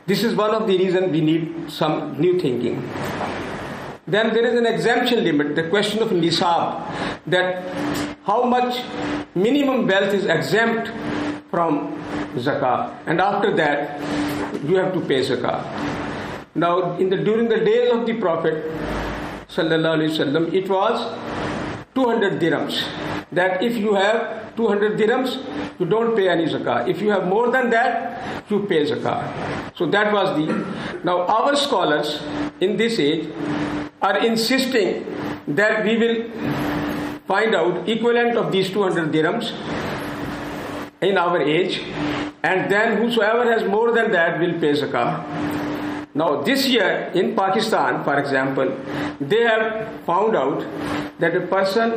[0.05, 2.81] This is one of the reasons we need some new thinking.
[4.05, 6.83] Then there is an exemption limit, the question of nisab,
[7.27, 7.63] that
[8.25, 8.83] how much
[9.33, 10.91] minimum wealth is exempt
[11.49, 11.95] from
[12.35, 13.99] zakah, and after that
[14.63, 15.63] you have to pay zakah.
[16.55, 18.63] Now, in the, during the days of the Prophet,
[19.49, 21.01] sallallahu alaihi wasallam, it was
[21.95, 22.83] 200 dirhams.
[23.31, 25.37] That if you have 200 dirhams,
[25.79, 26.87] you don't pay any zakah.
[26.87, 29.75] If you have more than that, you pay zakah.
[29.75, 30.47] So that was the.
[31.03, 32.21] Now, our scholars
[32.61, 33.29] in this age
[34.01, 35.05] are insisting
[35.47, 36.29] that we will
[37.27, 39.51] find out equivalent of these 200 dirhams
[41.01, 41.81] in our age
[42.43, 45.07] and then whosoever has more than that will pay zakah
[46.21, 46.89] now this year
[47.21, 48.73] in pakistan for example
[49.33, 49.67] they have
[50.09, 50.65] found out
[51.19, 51.93] that a person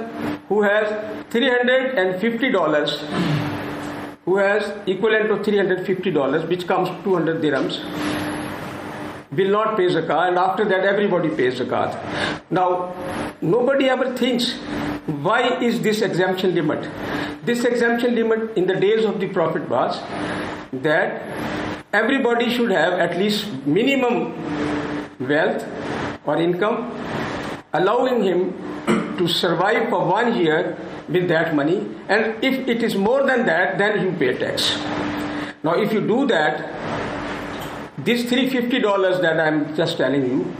[0.49, 0.93] who has
[1.31, 2.95] 350 dollars
[4.25, 7.81] who has equivalent of 350 dollars which comes 200 dirhams
[9.33, 11.99] will not pay zakat, and after that everybody pays zakat.
[12.51, 12.95] Now,
[13.41, 14.53] nobody ever thinks
[15.07, 16.89] why is this exemption limit?
[17.45, 20.01] This exemption limit in the days of the Prophet was
[20.73, 21.23] that
[21.93, 24.35] everybody should have at least minimum
[25.21, 25.65] wealth
[26.25, 26.93] or income,
[27.73, 28.53] allowing him
[29.19, 30.77] to survive for one year
[31.09, 34.77] with that money, and if it is more than that, then you pay tax.
[35.62, 36.76] Now, if you do that,
[38.07, 40.55] this $350 that I'm just telling you,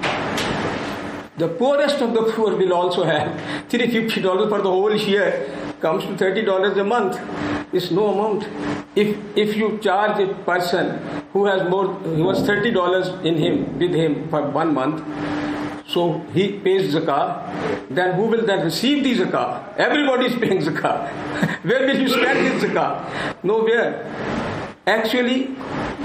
[1.37, 3.29] the poorest of the poor will also have
[3.71, 5.49] $350 for the whole year,
[5.81, 7.21] comes to $30 a month.
[7.73, 8.49] It's no amount.
[8.97, 10.99] If, if you charge a person
[11.33, 15.05] who has more, who has $30 in him, with him for one month,
[15.87, 19.77] so he pays zakah, then who will then receive the zakah?
[19.77, 21.09] Everybody is paying zakah.
[21.63, 23.45] Where will you spend this zakah?
[23.45, 24.46] Nowhere.
[24.89, 25.47] Actually,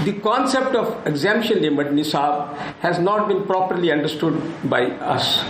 [0.05, 4.41] the concept of exemption limit nisab has not been properly understood
[4.71, 5.43] by us.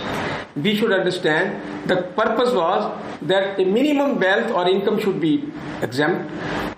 [0.54, 2.92] We should understand the purpose was
[3.22, 5.44] that a minimum wealth or income should be
[5.80, 6.30] exempt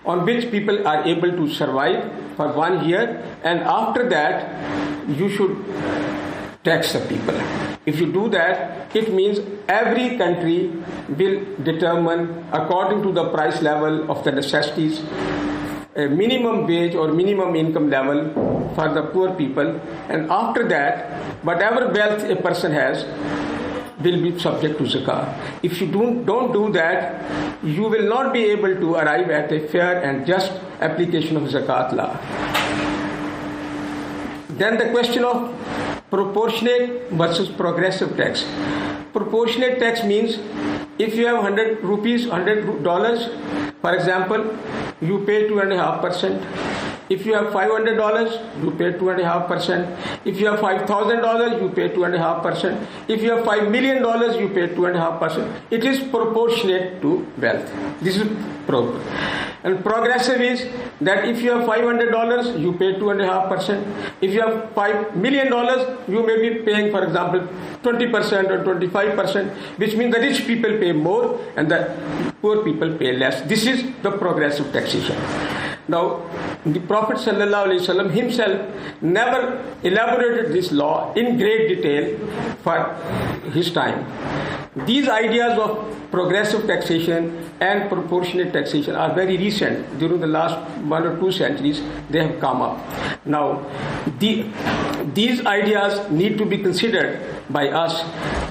[0.06, 1.98] on which people are able to survive
[2.36, 3.02] for one year
[3.42, 5.56] and after that you should
[6.62, 7.34] tax the people.
[7.84, 10.70] If you do that, it means every country
[11.08, 15.02] will determine according to the price level of the necessities
[15.96, 18.32] a minimum wage or minimum income level
[18.74, 19.80] for the poor people.
[20.08, 21.06] And after that
[21.44, 23.04] whatever wealth a person has
[24.02, 25.34] will be subject to zakah.
[25.62, 29.68] If you don't, don't do that you will not be able to arrive at a
[29.68, 32.18] fair and just application of zakat law.
[34.58, 35.54] Then the question of
[36.10, 38.44] proportionate versus progressive tax.
[39.12, 40.38] Proportionate tax means
[40.98, 43.30] if you have 100 rupees 100 dollars
[43.84, 44.42] for example
[45.08, 46.40] you pay two and a half percent.
[47.10, 49.88] If you have five hundred dollars, you pay two and a half percent.
[50.24, 52.88] If you have five thousand dollars, you pay two and a half percent.
[53.08, 55.52] If you have five million dollars, you pay two and a half percent.
[55.70, 57.70] It is proportionate to wealth.
[58.00, 58.28] This is
[58.66, 58.98] proper.
[59.64, 60.66] And progressive is
[61.00, 63.86] that if you have five hundred dollars, you pay two and a half percent.
[64.22, 67.46] If you have five million dollars, you may be paying, for example,
[67.82, 71.80] twenty percent or twenty-five percent, which means the rich people pay more and the
[72.40, 73.42] poor people pay less.
[73.42, 75.16] This is the progressive taxation.
[75.86, 76.22] Now,
[76.64, 82.18] the Prophet ﷺ himself never elaborated this law in great detail
[82.62, 82.94] for
[83.52, 84.06] his time.
[84.86, 89.98] These ideas of progressive taxation and proportionate taxation are very recent.
[89.98, 92.80] During the last one or two centuries, they have come up.
[93.26, 93.64] Now,
[94.18, 94.46] the,
[95.12, 98.02] these ideas need to be considered by us.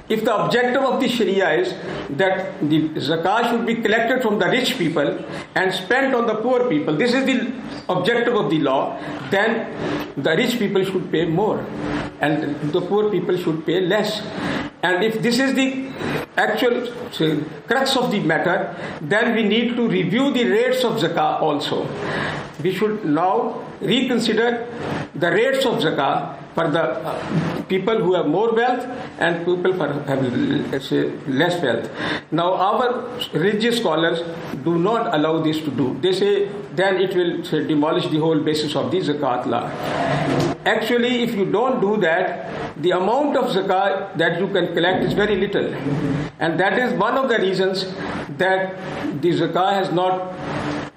[0.09, 1.73] If the objective of the Sharia is
[2.17, 5.25] that the zakah should be collected from the rich people
[5.55, 7.53] and spent on the poor people, this is the
[7.89, 8.99] objective of the law,
[9.31, 11.65] then the rich people should pay more
[12.21, 14.21] and the poor people should pay less.
[14.83, 15.91] And if this is the
[16.37, 21.41] actual say, crux of the matter, then we need to review the rates of zakah
[21.41, 21.87] also.
[22.61, 24.67] We should now reconsider
[25.15, 28.85] the rates of zakah for the uh, people who have more wealth
[29.19, 31.89] and people who have say, less wealth.
[32.31, 33.03] Now, our
[33.33, 34.21] religious scholars
[34.63, 35.97] do not allow this to do.
[36.01, 39.67] They say then it will say, demolish the whole basis of the zakat law.
[40.65, 45.13] Actually, if you don't do that, the amount of zakat that you can collect is
[45.13, 45.73] very little.
[46.39, 47.85] And that is one of the reasons
[48.37, 48.75] that
[49.21, 50.33] the zakat has not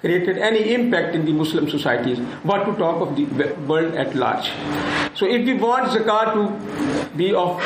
[0.01, 3.25] created any impact in the Muslim societies, what to talk of the
[3.67, 4.51] world at large.
[5.15, 7.61] So if we want zakat to be of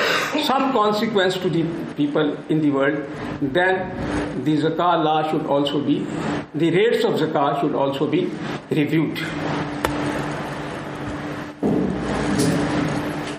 [0.46, 1.64] some consequence to the
[1.96, 3.04] people in the world,
[3.42, 6.08] then the zakat law should also be,
[6.56, 8.32] the rates of zakat should also be
[8.70, 9.20] reviewed.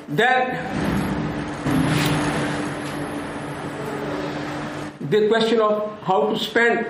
[0.09, 0.59] Then
[5.09, 6.87] the question of how to spend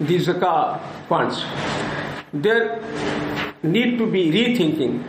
[0.00, 1.44] the zakah funds.
[2.32, 2.80] There
[3.62, 5.04] need to be rethinking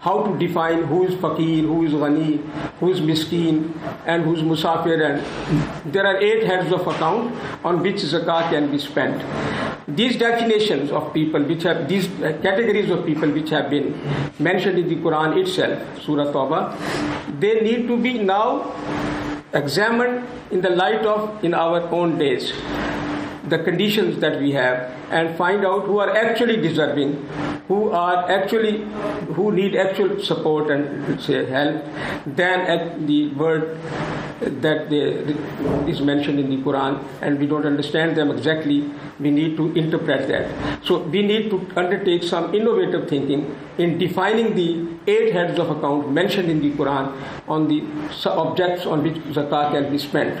[0.00, 2.38] how to define who is fakir, who is ghani,
[2.78, 3.72] who is miskin,
[4.04, 5.00] and who is musafir.
[5.02, 7.32] And there are eight heads of account
[7.64, 9.24] on which zakat can be spent.
[9.88, 12.06] These definitions of people, which have these
[12.42, 13.98] categories of people which have been
[14.38, 18.74] mentioned in the Quran itself, Surah Tawbah, they need to be now
[19.54, 22.52] examined in the light of in our own days
[23.48, 27.26] the conditions that we have and find out who are actually deserving,
[27.68, 28.84] who are actually
[29.34, 31.84] who need actual support and say help,
[32.26, 33.78] than at the word
[34.40, 35.02] that they,
[35.90, 38.90] is mentioned in the Quran, and we don't understand them exactly.
[39.20, 40.84] We need to interpret that.
[40.84, 46.10] So we need to undertake some innovative thinking in defining the eight heads of account
[46.10, 47.14] mentioned in the Quran
[47.48, 47.84] on the
[48.28, 50.38] objects on which zakat can be spent.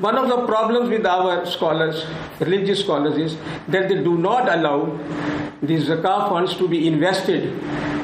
[0.00, 2.04] One of the problems with our scholars,
[2.40, 3.36] religious is
[3.68, 4.86] that they do not allow
[5.62, 7.52] the zakah funds to be invested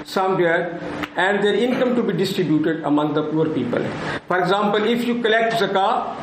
[0.05, 0.81] somewhere
[1.17, 3.85] and their income to be distributed among the poor people.
[4.29, 6.17] For example, if you collect zakah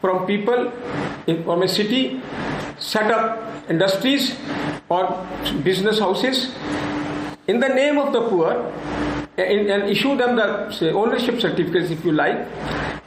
[0.00, 0.72] from people
[1.26, 2.20] in, from a city,
[2.78, 4.36] set up industries
[4.88, 5.26] or
[5.62, 6.52] business houses
[7.46, 8.52] in the name of the poor
[9.36, 12.46] and issue them the say, ownership certificates if you like.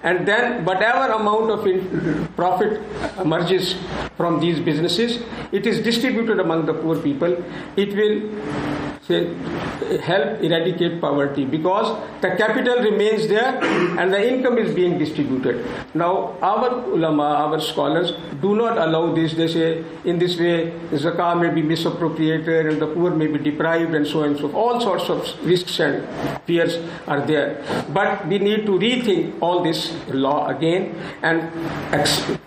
[0.03, 2.81] And then whatever amount of profit
[3.19, 3.75] emerges
[4.15, 7.43] from these businesses it is distributed among the poor people.
[7.75, 13.63] It will help eradicate poverty because the capital remains there
[13.99, 15.65] and the income is being distributed.
[15.93, 19.33] Now, our ulama, our scholars do not allow this.
[19.33, 23.93] They say in this way, zakah may be misappropriated and the poor may be deprived
[23.93, 24.55] and so on and so forth.
[24.55, 26.07] All sorts of risks and
[26.45, 26.77] fears
[27.07, 27.63] are there.
[27.89, 31.49] But we need to rethink all this law again and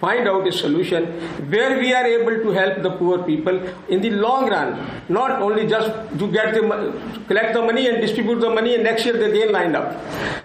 [0.01, 1.07] find out a solution
[1.51, 5.67] where we are able to help the poor people in the long run, not only
[5.67, 9.31] just to get the, collect the money and distribute the money, and next year they
[9.31, 9.97] again line up.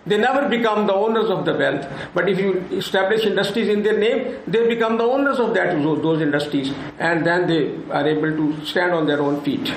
[0.06, 1.88] They never become the owners of the wealth.
[2.14, 6.22] But if you establish industries in their name, they become the owners of that those
[6.22, 9.74] industries, and then they are able to stand on their own feet.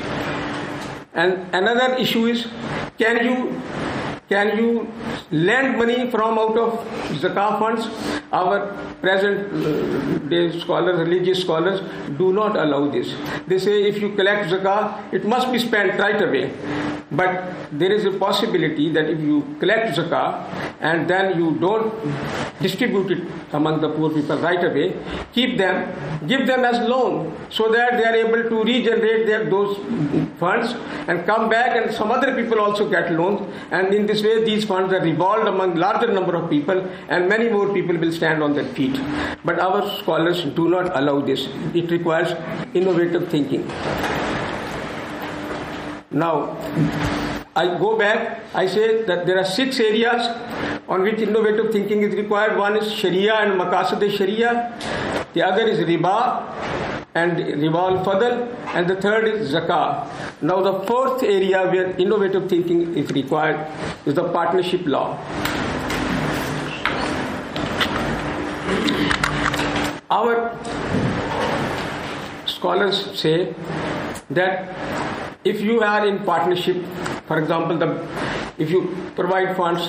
[1.14, 2.46] And another issue is,
[2.98, 3.60] can you
[4.28, 4.86] can you
[5.30, 6.72] lend money from out of
[7.22, 7.86] zakah funds?
[8.30, 11.80] Our present uh, day scholars, religious scholars,
[12.18, 13.14] do not allow this.
[13.46, 16.52] They say if you collect zakah, it must be spent right away.
[17.10, 20.44] But there is a possibility that if you collect zakah
[20.80, 21.94] and then you don't
[22.60, 24.94] distribute it among the poor people right away,
[25.32, 25.88] keep them,
[26.26, 29.78] give them as loan so that they are able to regenerate their, those
[30.38, 30.74] funds
[31.08, 34.64] and come back and some other people also get loans and in this way these
[34.64, 38.54] funds are revolved among larger number of people and many more people will stand on
[38.54, 39.00] their feet.
[39.44, 41.48] But our scholars do not allow this.
[41.74, 42.32] It requires
[42.74, 43.66] innovative thinking.
[46.10, 46.56] Now,
[47.54, 50.26] I go back, I say that there are six areas
[50.88, 52.56] on which innovative thinking is required.
[52.56, 54.72] One is Sharia and Maqasid Sharia,
[55.34, 58.34] the other is Riba and Riba Fadl,
[58.74, 60.42] and the third is Zakah.
[60.42, 63.66] Now, the fourth area where innovative thinking is required
[64.06, 65.06] is the partnership law.
[70.10, 70.36] Our
[72.46, 73.54] scholars say
[74.30, 75.17] that
[75.48, 76.84] if you are in partnership,
[77.26, 77.88] for example, the,
[78.58, 79.88] if you provide funds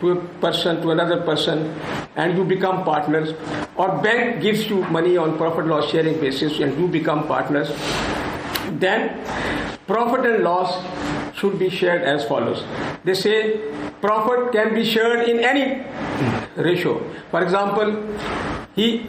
[0.00, 1.74] to a person, to another person,
[2.16, 3.34] and you become partners,
[3.76, 7.68] or bank gives you money on profit loss sharing basis and you become partners,
[8.78, 9.24] then
[9.86, 10.84] profit and loss
[11.36, 12.64] should be shared as follows.
[13.04, 13.60] They say
[14.00, 15.84] profit can be shared in any
[16.56, 16.98] ratio.
[17.30, 17.94] For example,
[18.74, 19.06] he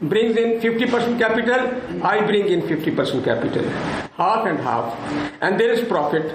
[0.00, 3.64] brings in 50% capital, I bring in 50% capital,
[4.16, 4.94] half and half,
[5.40, 6.32] and there is profit.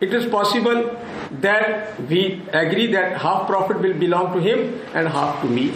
[0.00, 0.96] It is possible
[1.40, 5.72] that we agree that half profit will belong to him and half to me.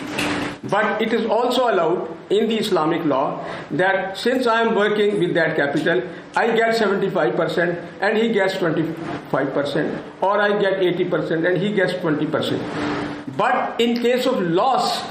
[0.65, 5.35] But it is also allowed in the Islamic law that since I am working with
[5.35, 6.03] that capital,
[6.35, 13.37] I get 75% and he gets 25%, or I get 80% and he gets 20%.
[13.37, 15.05] But in case of loss,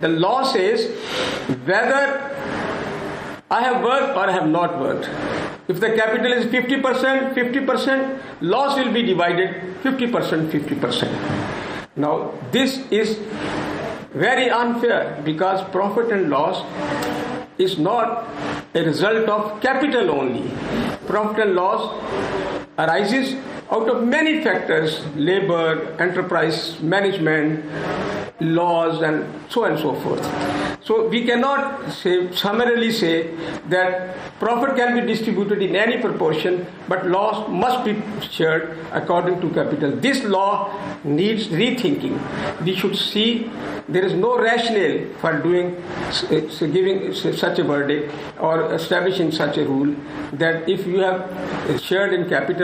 [0.00, 0.90] the law says
[1.64, 2.34] whether
[3.50, 5.08] I have worked or I have not worked.
[5.68, 11.86] If the capital is 50%, 50%, loss will be divided 50%, 50%.
[11.96, 13.18] Now, this is
[14.12, 16.64] very unfair because profit and loss
[17.58, 18.28] is not
[18.74, 20.50] a result of capital only.
[21.06, 23.36] Profit and loss arises
[23.70, 27.64] out of many factors labor, enterprise management,
[28.40, 30.24] laws, and so on and so forth.
[30.84, 33.34] So we cannot say summarily say
[33.68, 39.50] that profit can be distributed in any proportion, but loss must be shared according to
[39.50, 39.92] capital.
[39.96, 42.18] This law needs rethinking.
[42.64, 43.50] We should see
[43.88, 45.82] there is no rationale for doing
[46.76, 49.94] giving such a verdict or establishing such a rule
[50.32, 52.63] that if you have shared in capital,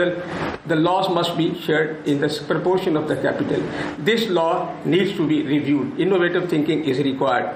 [0.67, 3.61] the loss must be shared in the proportion of the capital.
[3.97, 5.99] This law needs to be reviewed.
[5.99, 7.49] Innovative thinking is required.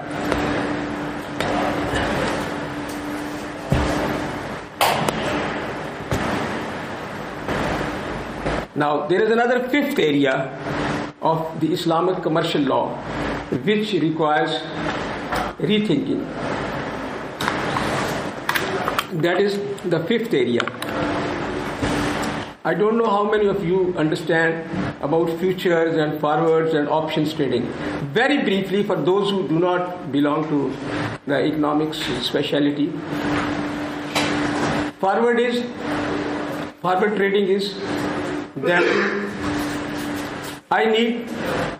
[8.75, 10.51] Now, there is another fifth area
[11.21, 12.95] of the Islamic commercial law
[13.63, 14.51] which requires
[15.59, 16.21] rethinking.
[19.21, 19.57] That is
[19.89, 20.61] the fifth area.
[22.69, 24.69] I don't know how many of you understand
[25.07, 27.67] about futures and forwards and options trading.
[28.11, 30.73] Very briefly, for those who do not belong to
[31.27, 31.99] the economics
[32.29, 32.87] specialty,
[35.03, 35.61] forward is
[36.81, 37.75] forward trading is
[38.55, 38.83] that
[40.71, 41.29] I need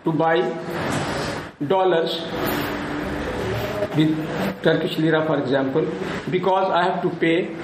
[0.03, 0.37] to buy
[1.65, 2.21] dollars
[3.97, 4.13] with
[4.61, 5.87] Turkish lira, for example,
[6.29, 7.55] because I have to pay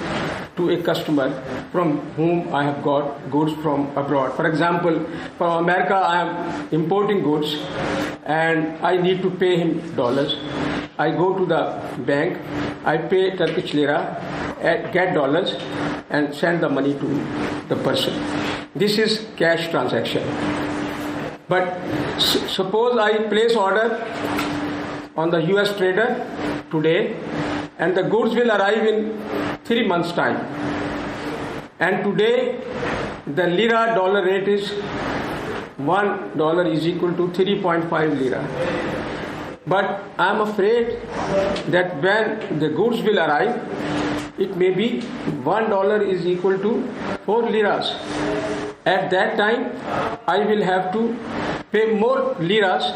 [0.62, 1.28] to a customer
[1.72, 4.36] from whom I have got goods from abroad.
[4.36, 5.00] For example,
[5.38, 7.56] from America, I am importing goods
[8.26, 10.36] and I need to pay him dollars.
[10.98, 11.62] I go to the
[12.06, 12.38] bank,
[12.86, 14.00] I pay Turkish lira,
[14.62, 15.56] eh, get dollars,
[16.10, 17.08] and send the money to
[17.70, 18.14] the person.
[18.76, 20.24] This is cash transaction.
[21.48, 21.66] But
[22.20, 23.88] suppose I place order
[25.18, 26.10] on the US trader
[26.72, 27.18] today
[27.78, 30.38] and the goods will arrive in 3 months time.
[31.80, 32.60] And today
[33.36, 34.72] the lira dollar rate is
[35.78, 38.42] 1 dollar is equal to 3.5 lira.
[39.68, 40.98] But I am afraid
[41.76, 43.62] that when the goods will arrive,
[44.40, 46.72] it may be 1 dollar is equal to
[47.26, 47.94] 4 liras.
[48.86, 49.72] At that time,
[50.28, 51.16] I will have to
[51.72, 52.92] pay more liras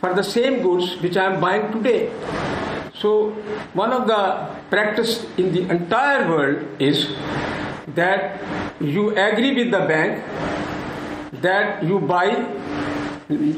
[0.00, 2.10] for the same goods which I am buying today.
[3.00, 3.30] So,
[3.72, 7.08] one of the practice in the entire world is
[7.94, 8.42] that
[8.78, 10.22] you agree with the bank
[11.40, 12.26] that you buy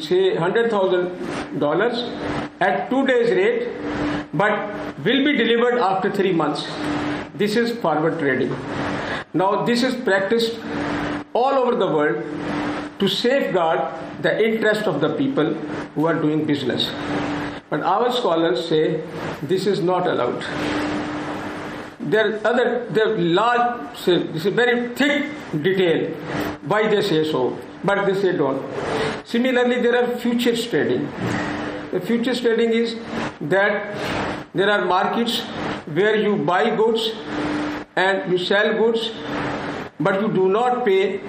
[0.00, 3.68] say $100,000 at two days rate
[4.32, 4.52] but
[4.98, 6.64] will be delivered after three months.
[7.34, 8.54] This is forward trading.
[9.34, 10.56] Now this is practiced
[11.32, 12.22] all over the world
[13.00, 13.80] to safeguard
[14.22, 15.54] the interest of the people
[15.94, 16.88] who are doing business.
[17.72, 19.02] But our scholars say
[19.50, 20.42] this is not allowed.
[22.00, 25.30] There are other, there are large, say, this is very thick
[25.62, 26.10] detail
[26.72, 28.62] why they say so, but they say don't.
[29.24, 31.06] Similarly, there are futures trading.
[31.92, 32.96] The futures trading is
[33.40, 33.96] that
[34.52, 35.40] there are markets
[36.00, 37.10] where you buy goods
[37.96, 39.12] and you sell goods,
[39.98, 41.22] but you do not pay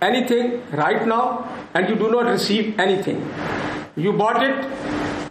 [0.00, 3.20] anything right now and you do not receive anything.
[3.96, 4.64] You bought it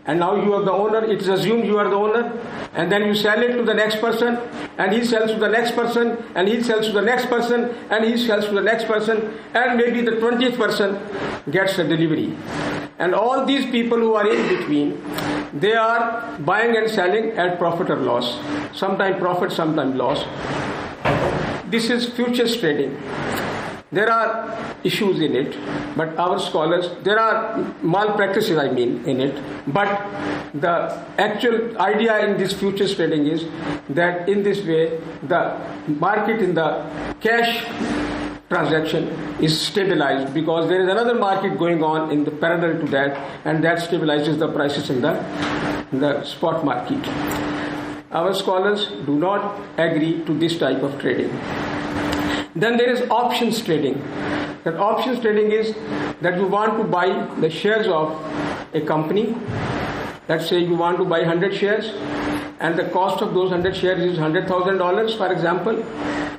[0.06, 1.04] and now you are the owner.
[1.04, 2.32] It is assumed you are the owner,
[2.74, 4.38] and then you sell it to the next person,
[4.78, 8.06] and he sells to the next person, and he sells to the next person, and
[8.06, 11.00] he sells to the next person, and maybe the 20th person
[11.52, 12.36] gets a delivery.
[12.98, 15.02] And all these people who are in between,
[15.54, 18.40] they are buying and selling at profit or loss.
[18.74, 20.26] Sometimes profit, sometimes loss.
[21.70, 22.98] This is futures trading.
[23.92, 25.58] There are issues in it,
[25.98, 29.44] but our scholars, there are malpractices, I mean, in it.
[29.68, 29.90] But
[30.54, 33.46] the actual idea in this futures trading is
[33.90, 36.86] that in this way, the market in the
[37.20, 37.66] cash
[38.48, 39.10] transaction
[39.42, 43.62] is stabilized because there is another market going on in the parallel to that, and
[43.62, 45.18] that stabilizes the prices in the,
[45.92, 47.06] in the spot market.
[48.12, 51.30] Our scholars do not agree to this type of trading.
[52.56, 54.02] Then there is options trading.
[54.64, 55.74] That options trading is
[56.22, 57.08] that you want to buy
[57.40, 58.12] the shares of
[58.74, 59.36] a company.
[60.28, 61.94] Let's say you want to buy 100 shares,
[62.60, 65.76] and the cost of those 100 shares is $100,000, for example,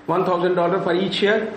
[0.06, 1.52] $1,000 for each share.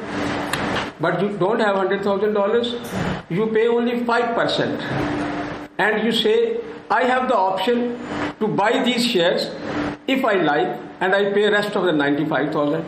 [1.00, 4.80] But you don't have $100,000, you pay only 5%.
[5.78, 8.00] And you say, I have the option
[8.40, 9.52] to buy these shares
[10.08, 12.86] If I like, and I pay rest of the 95,000.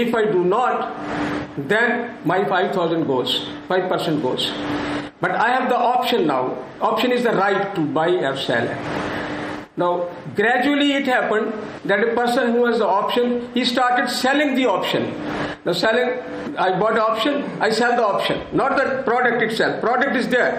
[0.00, 0.94] If I do not,
[1.68, 4.52] then my 5,000 goes, 5% goes.
[5.20, 6.56] But I have the option now.
[6.80, 8.68] Option is the right to buy or sell.
[9.76, 11.52] Now, gradually it happened
[11.84, 15.04] that a person who has the option, he started selling the option.
[15.64, 16.10] Now, selling,
[16.56, 19.80] I bought the option, I sell the option, not the product itself.
[19.80, 20.52] Product is there,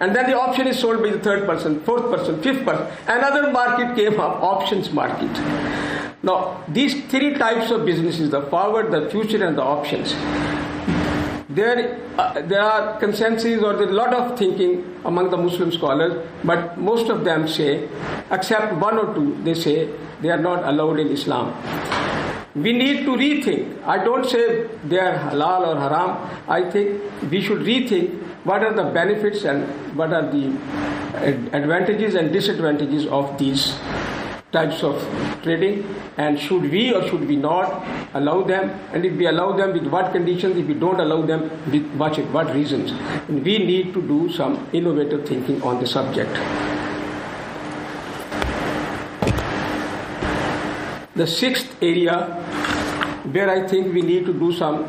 [0.00, 2.86] and then the option is sold by the third person, fourth person, fifth person.
[3.06, 5.30] Another market came up, options market.
[6.24, 10.14] Now, these three types of businesses: the forward, the future, and the options
[11.54, 16.26] there, uh, there are consensus or there's a lot of thinking among the Muslim scholars,
[16.42, 17.88] but most of them say,
[18.30, 19.88] except one or two, they say
[20.20, 21.54] they are not allowed in Islam.
[22.54, 23.82] We need to rethink.
[23.84, 26.30] I don't say they are halal or haram.
[26.48, 30.46] I think we should rethink what are the benefits and what are the
[31.52, 33.74] advantages and disadvantages of these
[34.56, 35.04] types of
[35.42, 35.78] trading
[36.16, 38.70] and should we or should we not allow them?
[38.92, 42.16] And if we allow them with what conditions if we don't allow them with what,
[42.36, 42.92] what reasons?
[43.28, 46.32] And we need to do some innovative thinking on the subject.
[51.16, 52.16] The sixth area
[53.34, 54.80] where i think we need to do some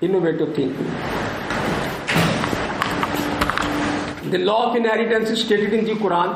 [0.00, 0.90] innovative thinking.
[4.30, 6.34] The law of inheritance is stated in the quran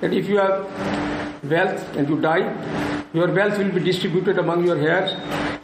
[0.00, 1.09] that if you have
[1.44, 2.44] wealth and you die,
[3.12, 5.12] your wealth will be distributed among your heirs,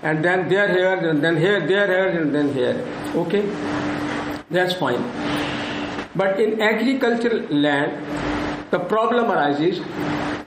[0.03, 2.85] and then their heirs, and then here, their heirs, and then here.
[3.15, 3.43] Okay?
[4.51, 5.03] That's fine.
[6.15, 7.93] But in agricultural land,
[8.71, 9.81] the problem arises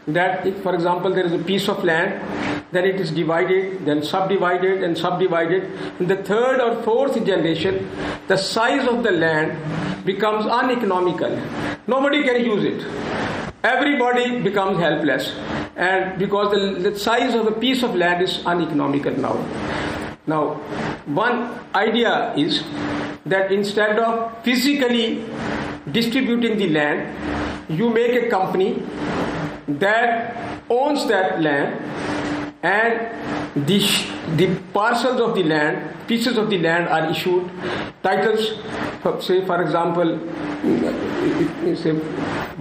[0.08, 2.22] that if, for example, there is a piece of land,
[2.72, 5.64] then it is divided, then subdivided, and subdivided.
[6.00, 7.90] In the third or fourth generation,
[8.28, 11.40] the size of the land becomes uneconomical.
[11.88, 13.29] Nobody can use it
[13.64, 15.34] everybody becomes helpless.
[15.76, 19.34] And because the, the, size of a piece of land is uneconomical now.
[20.28, 20.56] Now
[21.06, 22.64] one idea is
[23.26, 25.26] that instead of physically
[25.92, 28.84] distributing the land you make a company
[29.68, 31.84] that owns that land
[32.62, 33.80] and the,
[34.36, 37.50] the parcels of the land pieces of the land are issued.
[38.04, 38.60] Titles
[39.26, 40.20] say for example
[41.76, 41.94] say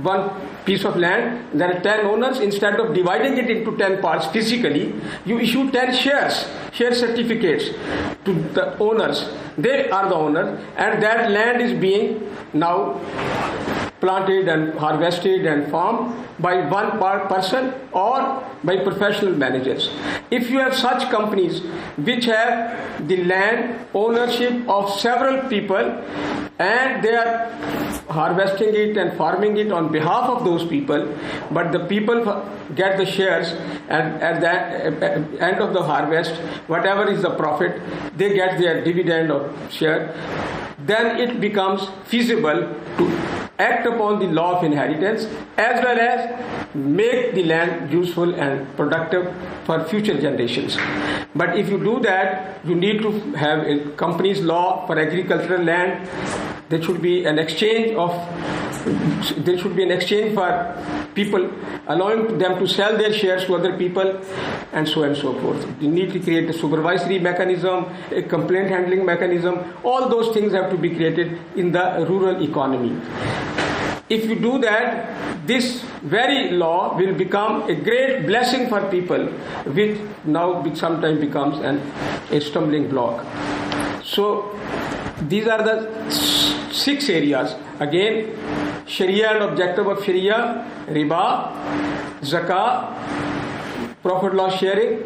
[0.03, 0.31] one
[0.69, 2.41] piece of land, there are 10 owners.
[2.41, 4.95] Instead of dividing it into 10 parts physically,
[5.25, 7.71] you issue 10 shares, share certificates
[8.25, 9.29] to the owners.
[9.57, 13.01] They are the owners, and that land is being now
[14.01, 19.91] planted and harvested and farmed by one person or by professional managers.
[20.31, 21.61] If you have such companies
[21.97, 26.05] which have the land ownership of several people
[26.59, 27.51] and they are
[28.09, 31.15] harvesting it and farming it on behalf of those people,
[31.51, 32.25] but the people
[32.75, 33.53] get the shares
[33.89, 36.35] and at the end of the harvest,
[36.67, 37.81] whatever is the profit,
[38.17, 40.15] they get their dividend or share,
[40.81, 43.18] then it becomes feasible to
[43.59, 45.25] act upon the law of inheritance
[45.57, 49.35] as well as make the land useful and productive
[49.65, 50.77] for future generations.
[51.35, 56.09] But if you do that, you need to have a company's law for agricultural land.
[56.69, 58.13] There should be an exchange of
[59.39, 60.49] there should be an exchange for
[61.15, 61.51] people,
[61.89, 64.21] allowing them to sell their shares to other people,
[64.73, 65.67] and so on and so forth.
[65.81, 69.75] You need to create a supervisory mechanism, a complaint handling mechanism.
[69.83, 73.01] All those things have to be created in the rural economy.
[74.09, 79.27] If you do that, this very law will become a great blessing for people,
[79.79, 81.81] which now sometimes becomes an,
[82.31, 83.25] a stumbling block.
[84.03, 84.59] So,
[85.29, 86.11] these are the
[86.73, 87.55] six areas.
[87.81, 88.33] Again,
[88.87, 91.53] Sharia and objective of Sharia, riba,
[92.23, 92.95] zakah,
[94.03, 95.03] profit loss sharing,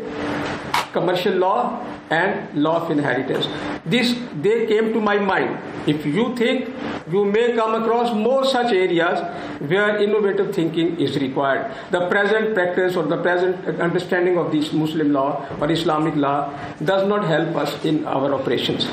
[0.93, 3.47] commercial law, and law of inheritance.
[3.87, 5.59] This they came to my mind.
[5.87, 6.69] If you think
[7.11, 9.19] you may come across more such areas
[9.61, 11.75] where innovative thinking is required.
[11.91, 16.53] The present practice or the present understanding of this Muslim law or Islamic law
[16.85, 18.87] does not help us in our operations.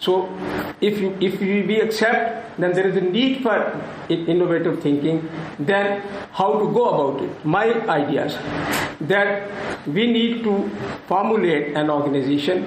[0.00, 0.32] So,
[0.80, 3.56] if if we accept, then there is a need for
[4.08, 5.28] innovative thinking.
[5.58, 6.00] Then,
[6.32, 7.44] how to go about it?
[7.44, 8.36] My ideas
[9.02, 9.50] that
[9.86, 10.70] we need to
[11.06, 12.64] formulate an organization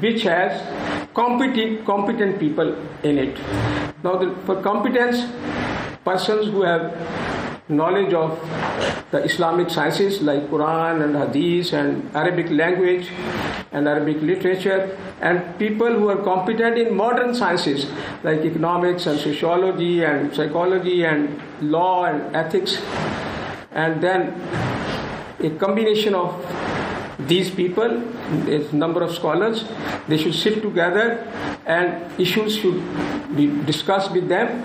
[0.00, 0.56] which has
[1.14, 3.38] competent competent people in it.
[4.02, 5.24] Now, the, for competence,
[6.04, 6.96] persons who have
[7.70, 8.38] knowledge of
[9.10, 13.08] the Islamic sciences like Quran and Hadith and Arabic language
[13.72, 17.86] and Arabic literature and people who are competent in modern sciences
[18.22, 22.78] like economics and sociology and psychology and law and ethics.
[23.72, 24.40] And then
[25.40, 26.34] a combination of
[27.28, 29.64] these people, a number of scholars,
[30.08, 31.26] they should sit together
[31.66, 32.80] and issues should
[33.36, 34.62] be discussed with them,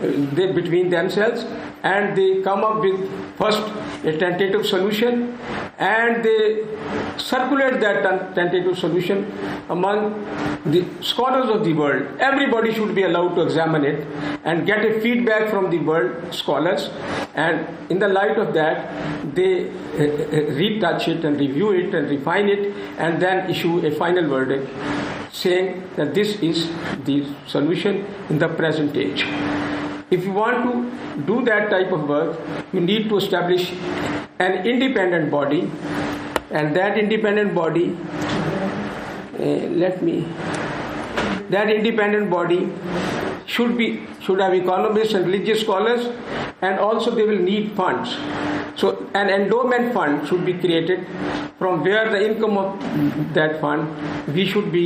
[0.00, 1.44] uh, they, between themselves,
[1.82, 3.62] and they come up with first
[4.04, 5.38] a tentative solution
[5.78, 6.66] and they
[7.16, 9.32] circulate that tentative solution
[9.68, 10.12] among
[10.66, 12.06] the scholars of the world.
[12.18, 14.06] Everybody should be allowed to examine it
[14.44, 16.90] and get a feedback from the world scholars,
[17.34, 22.10] and in the light of that, they uh, uh, retouch it and review it and
[22.10, 22.74] refine it,
[23.06, 24.68] and then issue a final verdict
[25.32, 26.68] saying that this is
[27.04, 29.24] the solution in the present age.
[30.10, 32.38] If you want to do that type of work,
[32.72, 33.70] you need to establish
[34.38, 35.60] an independent body,
[36.50, 37.96] and that independent body,
[39.38, 40.26] uh, let me,
[41.50, 42.60] that independent body
[43.54, 43.86] should be
[44.24, 46.08] should have economists and religious scholars,
[46.62, 48.16] and also they will need funds.
[48.80, 51.06] So an endowment fund should be created
[51.58, 54.84] from where the income of that fund we should be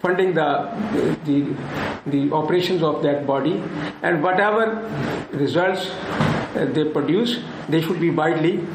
[0.00, 0.48] funding the,
[1.24, 1.54] the,
[2.06, 3.62] the operations of that body
[4.02, 4.64] and whatever
[5.32, 8.66] results uh, they produce, they should be widely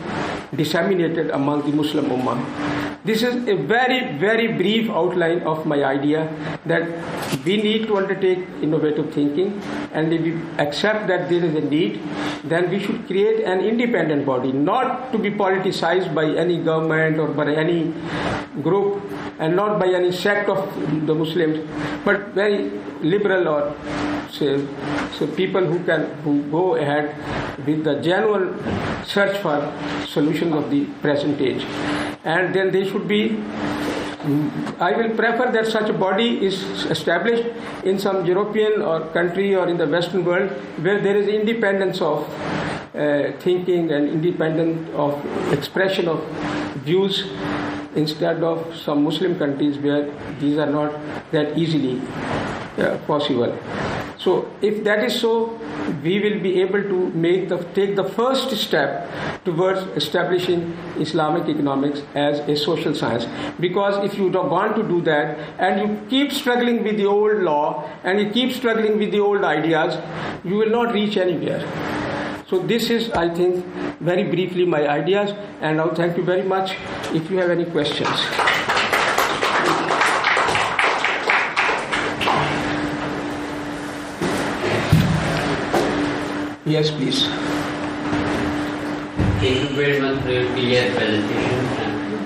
[0.55, 2.37] disseminated among the Muslim Ummah.
[3.05, 6.27] This is a very, very brief outline of my idea
[6.65, 6.83] that
[7.45, 9.61] we need to undertake innovative thinking
[9.93, 12.01] and if we accept that there is a need,
[12.43, 17.27] then we should create an independent body, not to be politicized by any government or
[17.27, 17.93] by any
[18.61, 19.03] group
[19.39, 20.65] and not by any sect of
[21.05, 21.59] the Muslims,
[22.03, 22.71] but very
[23.01, 23.75] liberal or
[24.37, 27.15] so people who can who go ahead
[27.65, 28.47] with the genuine
[29.05, 29.57] search for
[30.07, 31.63] solutions of the present age
[32.23, 33.21] and then they should be
[34.79, 37.43] I will prefer that such a body is established
[37.83, 40.49] in some European or country or in the Western world
[40.81, 42.27] where there is independence of
[42.95, 45.13] uh, thinking and independent of
[45.53, 46.23] expression of
[46.85, 47.29] views
[47.95, 50.09] instead of some Muslim countries where
[50.39, 50.93] these are not
[51.31, 52.01] that easily
[52.77, 53.57] uh, possible.
[54.17, 55.59] So, if that is so,
[56.01, 59.09] we will be able to make the, take the first step
[59.43, 63.25] towards establishing Islamic economics as a social science.
[63.59, 67.41] Because if you don't want to do that and you keep struggling with the old
[67.41, 69.97] law and you keep struggling with the old ideas,
[70.43, 71.61] you will not reach anywhere.
[72.47, 73.65] So this is, I think,
[73.99, 76.77] very briefly my ideas, and now thank you very much.
[77.11, 78.74] If you have any questions.
[86.65, 87.27] Yes, please.
[89.37, 90.49] Thank you very much for your
[90.97, 91.61] presentation.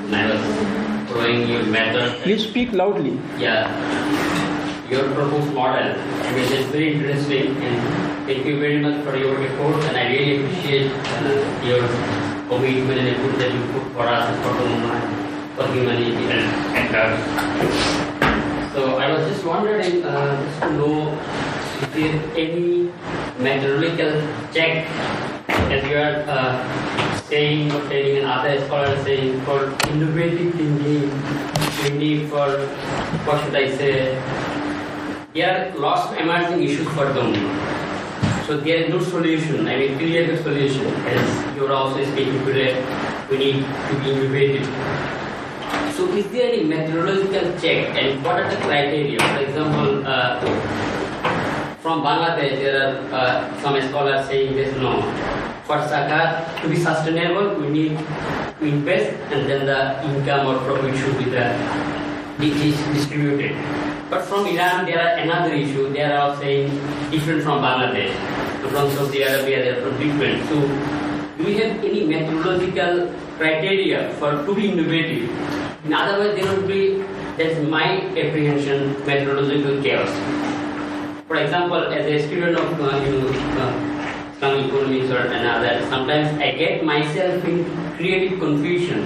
[0.08, 2.22] And I was following your method.
[2.24, 3.20] Please speak loudly.
[3.38, 3.68] Yeah.
[4.90, 5.92] Your proposed model,
[6.34, 9.84] which is very interesting, and thank you very much for your report.
[9.92, 11.36] And I really appreciate uh,
[11.68, 11.84] your
[12.48, 15.04] commitment and effort that you put for us and for the movement,
[15.58, 16.48] for humanity and
[16.80, 17.20] actors.
[18.72, 21.12] So I was just wondering, uh, just to know
[21.96, 22.92] is any
[23.40, 24.22] methodological
[24.54, 24.86] check
[25.48, 31.10] as you are uh, saying or telling and other scholars saying for innovative thinking
[31.84, 32.48] we need for
[33.26, 34.22] what should I say
[35.34, 37.34] there are lots of emerging issues for them.
[38.46, 42.44] So there is no solution, I mean clear the solution as you are also speaking
[42.46, 42.84] today,
[43.30, 44.66] we need to be innovative.
[45.96, 49.20] So is there any methodological check and what are the criteria?
[49.20, 50.40] For example, uh,
[51.82, 55.02] from Bangladesh, there are uh, some scholars saying this no.
[55.64, 57.98] For zakat to be sustainable, we need
[58.60, 61.56] to invest and then the income or profit should be the,
[62.94, 63.56] distributed.
[64.10, 65.94] But from Iran, there are another issue.
[65.94, 66.68] They are saying
[67.12, 68.12] different from Bangladesh.
[68.72, 70.50] From Saudi Arabia, they are from different.
[70.50, 70.56] So,
[71.38, 75.30] do we have any methodological criteria for to be innovative?
[75.86, 76.98] In other words, there would be,
[77.38, 80.59] that's my apprehension, methodological chaos.
[81.30, 86.36] For example, as a student of uh, you know, uh, Islamic economics or another, sometimes
[86.42, 87.66] I get myself in
[87.98, 89.04] creative confusion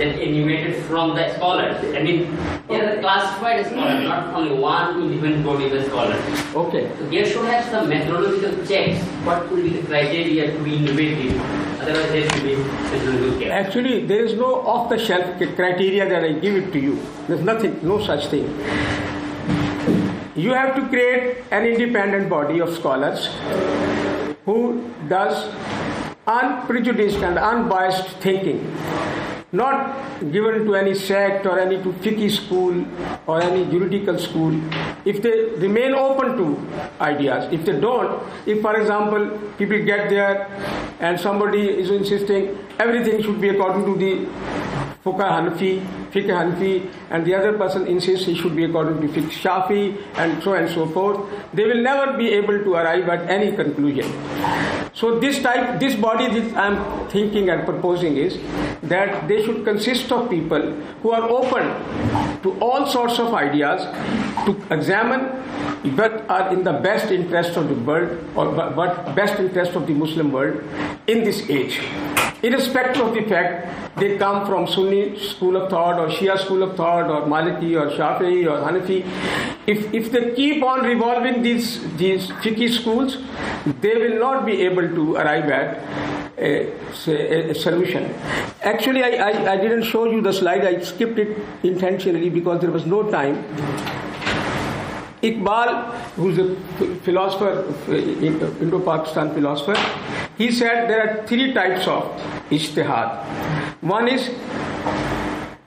[0.00, 1.76] that animated from the scholars.
[1.94, 2.36] I mean,
[2.66, 6.20] they are classified scholars, not only one independent body of scholars.
[6.52, 6.90] Okay.
[6.98, 8.98] So there should have some methodological checks.
[9.24, 11.40] What will be the criteria to be innovative?
[11.80, 13.52] Otherwise, there should be methodological checks.
[13.52, 17.00] Actually, there is no off-the-shelf criteria that I give it to you.
[17.28, 18.50] There's nothing, no such thing.
[20.34, 23.28] You have to create an independent body of scholars
[24.46, 25.52] who does
[26.26, 28.60] unprejudiced and unbiased thinking.
[29.52, 32.76] not given to any sect or any fiqh school
[33.26, 34.54] or any juridical school,
[35.04, 35.32] if they
[35.64, 36.46] remain open to
[37.02, 39.26] ideas, if they don't, if for example
[39.58, 40.48] people get there
[41.00, 44.12] and somebody is insisting everything should be according to the
[45.04, 45.72] Fiqh Hanafi,
[46.12, 50.42] Fiqh Hanafi, and the other person insists he should be according to Fiqh Shafi, and
[50.42, 51.18] so and so forth,
[51.54, 54.04] they will never be able to arrive at any conclusion.
[54.94, 58.38] So this type, this body that I am thinking and proposing is
[58.82, 60.60] that they should consist of people
[61.02, 63.80] who are open to all sorts of ideas,
[64.44, 65.20] to examine
[65.96, 69.94] what are in the best interest of the world or what best interest of the
[69.94, 70.62] Muslim world
[71.06, 71.80] in this age
[72.42, 76.76] irrespective of the fact they come from Sunni school of thought or Shia school of
[76.76, 79.04] thought or Maliki or Shafi'i or Hanafi,
[79.66, 83.18] if, if they keep on revolving these, these fiqh schools,
[83.80, 86.72] they will not be able to arrive at a,
[87.06, 88.12] a, a solution.
[88.62, 92.70] Actually, I, I, I didn't show you the slide, I skipped it intentionally because there
[92.70, 93.44] was no time.
[95.22, 96.56] Iqbal, who's a
[97.04, 99.76] philosopher, Indo-Pakistan philosopher,
[100.36, 102.02] he said there are three types of
[102.50, 103.72] ijtihad.
[103.82, 104.30] One is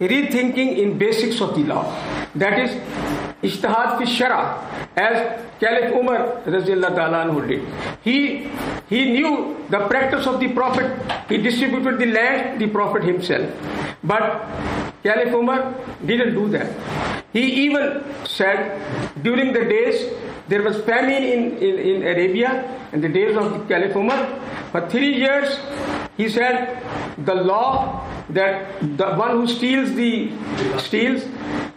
[0.08, 1.84] rethinking in basics of the law.
[2.36, 2.72] That is
[3.42, 4.42] ijtihad fi shara,
[4.96, 6.42] as Caliph Umar
[7.48, 7.68] did.
[8.04, 8.50] He,
[8.90, 10.92] he knew the practice of the Prophet.
[11.30, 13.50] He distributed the land, the Prophet himself.
[14.04, 14.46] But
[15.04, 15.74] Caliph Umar
[16.06, 16.72] didn't do that.
[17.32, 18.82] He even said
[19.24, 20.12] during the days
[20.48, 24.40] there was famine in, in, in Arabia in the days of the Caliph Umar.
[24.72, 25.60] For three years,
[26.18, 26.82] he said
[27.26, 30.32] the law that the one who steals the
[30.80, 31.24] steals,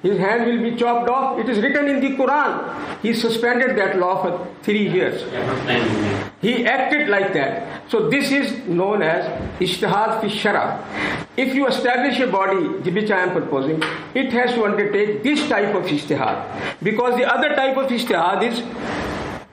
[0.03, 1.39] his hand will be chopped off.
[1.39, 3.01] It is written in the Quran.
[3.03, 5.23] He suspended that law for three years.
[6.41, 7.91] He acted like that.
[7.91, 9.25] So this is known as
[9.59, 10.85] ijtihad fi shara.
[11.37, 13.83] If you establish a body, which I am proposing,
[14.15, 16.79] it has to undertake this type of ijtihad.
[16.83, 18.61] Because the other type of ijtihad is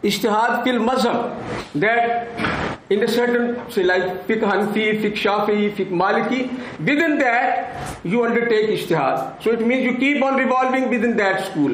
[0.04, 1.36] ijtihad fil mazhab.
[1.74, 8.24] That in a certain, say like fiqh Hanafi, fiqh Shafi, fiqh Maliki, within that you
[8.24, 9.42] undertake ijtihad.
[9.42, 11.72] So it means you keep on revolving within that school.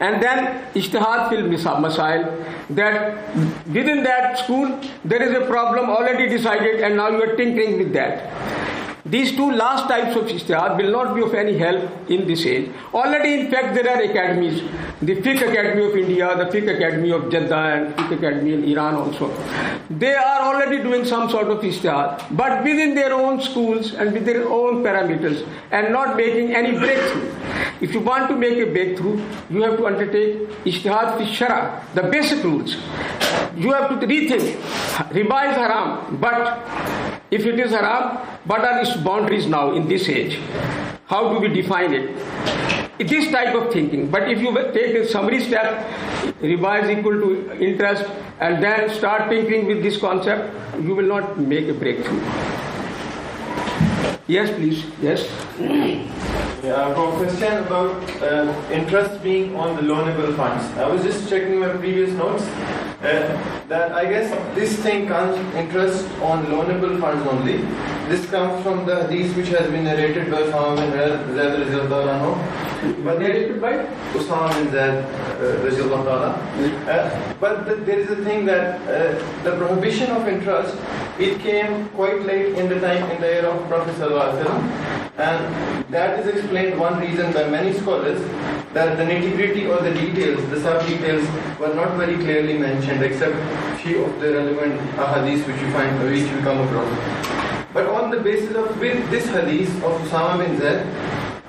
[0.00, 3.36] And then ijtihad fil masail, that
[3.66, 7.92] within that school there is a problem already decided and now you are tinkering with
[7.92, 8.85] that.
[9.08, 12.70] These two last types of ijtihad will not be of any help in this age.
[12.92, 14.62] Already, in fact, there are academies.
[15.00, 18.96] The Fiqh Academy of India, the Fiqh Academy of Jeddah, and Fiqh Academy in Iran
[18.96, 19.28] also.
[19.90, 24.24] They are already doing some sort of ijtihad, but within their own schools and with
[24.24, 27.30] their own parameters, and not making any breakthrough.
[27.80, 32.02] If you want to make a breakthrough, you have to undertake ijtihad fi shara, the
[32.04, 32.76] basic rules.
[33.56, 34.56] You have to rethink.
[35.16, 40.38] Is haram, but if it is haram, what are its boundaries now in this age?
[41.06, 42.16] How do we define it?
[42.98, 44.10] This type of thinking.
[44.10, 45.86] But if you take a summary step,
[46.42, 48.04] is equal to interest,
[48.40, 52.20] and then start tinkering with this concept, you will not make a breakthrough.
[54.28, 54.84] Yes, please.
[55.00, 55.22] Yes.
[56.64, 60.64] Yeah, for a question about uh, interest being on the loanable funds.
[60.78, 66.08] I was just checking my previous notes uh, that I guess this thing comes interest
[66.22, 67.58] on loanable funds only.
[68.08, 72.65] This comes from the hadith which has been narrated by bin Zaid
[73.04, 73.72] But narrated by
[74.12, 75.04] Usama bin Zaid
[76.88, 80.76] uh, But the, there is a thing that uh, the prohibition of interest,
[81.18, 83.96] it came quite late in the time in the era of Prophet
[85.18, 88.20] and that is explained one reason by many scholars
[88.74, 91.26] that the nitty-gritty or the details, the sub-details
[91.58, 93.34] were not very clearly mentioned except
[93.80, 96.92] few of the relevant hadiths which you find, which you come across.
[97.72, 100.86] But on the basis of with this hadith of Usama bin Zaid,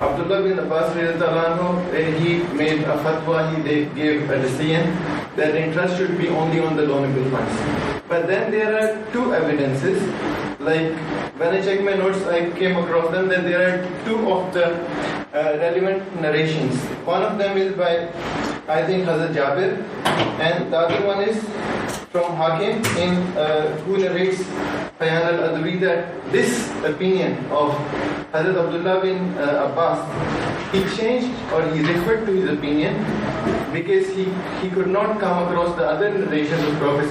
[0.00, 4.96] Abdullah bin Abbas when he made a fatwa, he gave a decision
[5.34, 8.00] that interest should be only on the loanable funds.
[8.08, 10.00] But then there are two evidences
[10.60, 10.92] like
[11.38, 14.66] when I checked my notes, I came across them that there are two of the
[15.32, 16.74] uh, relevant narrations.
[17.06, 18.08] One of them is by,
[18.68, 19.82] I think, Hazrat Jabir,
[20.40, 21.38] and the other one is
[22.10, 24.42] from Hakim, in uh, who narrates
[24.98, 27.70] Bayan al-Adwi that this opinion of
[28.32, 30.02] Hazrat Abdullah bin uh, Abbas,
[30.72, 32.96] he changed or he referred to his opinion
[33.72, 34.24] because he,
[34.60, 37.10] he could not come across the other narrations of Prophet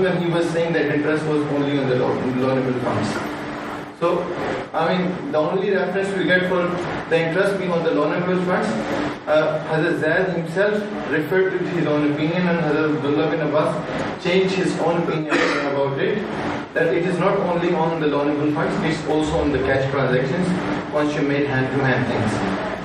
[0.00, 2.80] when he was saying that interest was only on the loanable
[3.98, 4.22] So,
[4.74, 6.68] I mean, the only reference we get for
[7.08, 8.68] the interest being on the loanable funds,
[9.26, 10.74] uh, Hazrat Zaid himself
[11.10, 15.34] referred to his own opinion and Hazrat Abdullah bin Abbas changed his own opinion
[15.72, 16.18] about it,
[16.74, 20.46] that it is not only on the loanable funds, it's also on the cash transactions
[20.92, 22.32] once you made hand-to-hand things.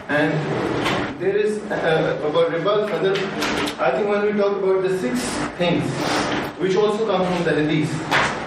[0.07, 3.15] And there is uh, about al-fadl,
[3.79, 5.19] I think when we talk about the six
[5.59, 5.87] things,
[6.59, 7.91] which also come from the hadith,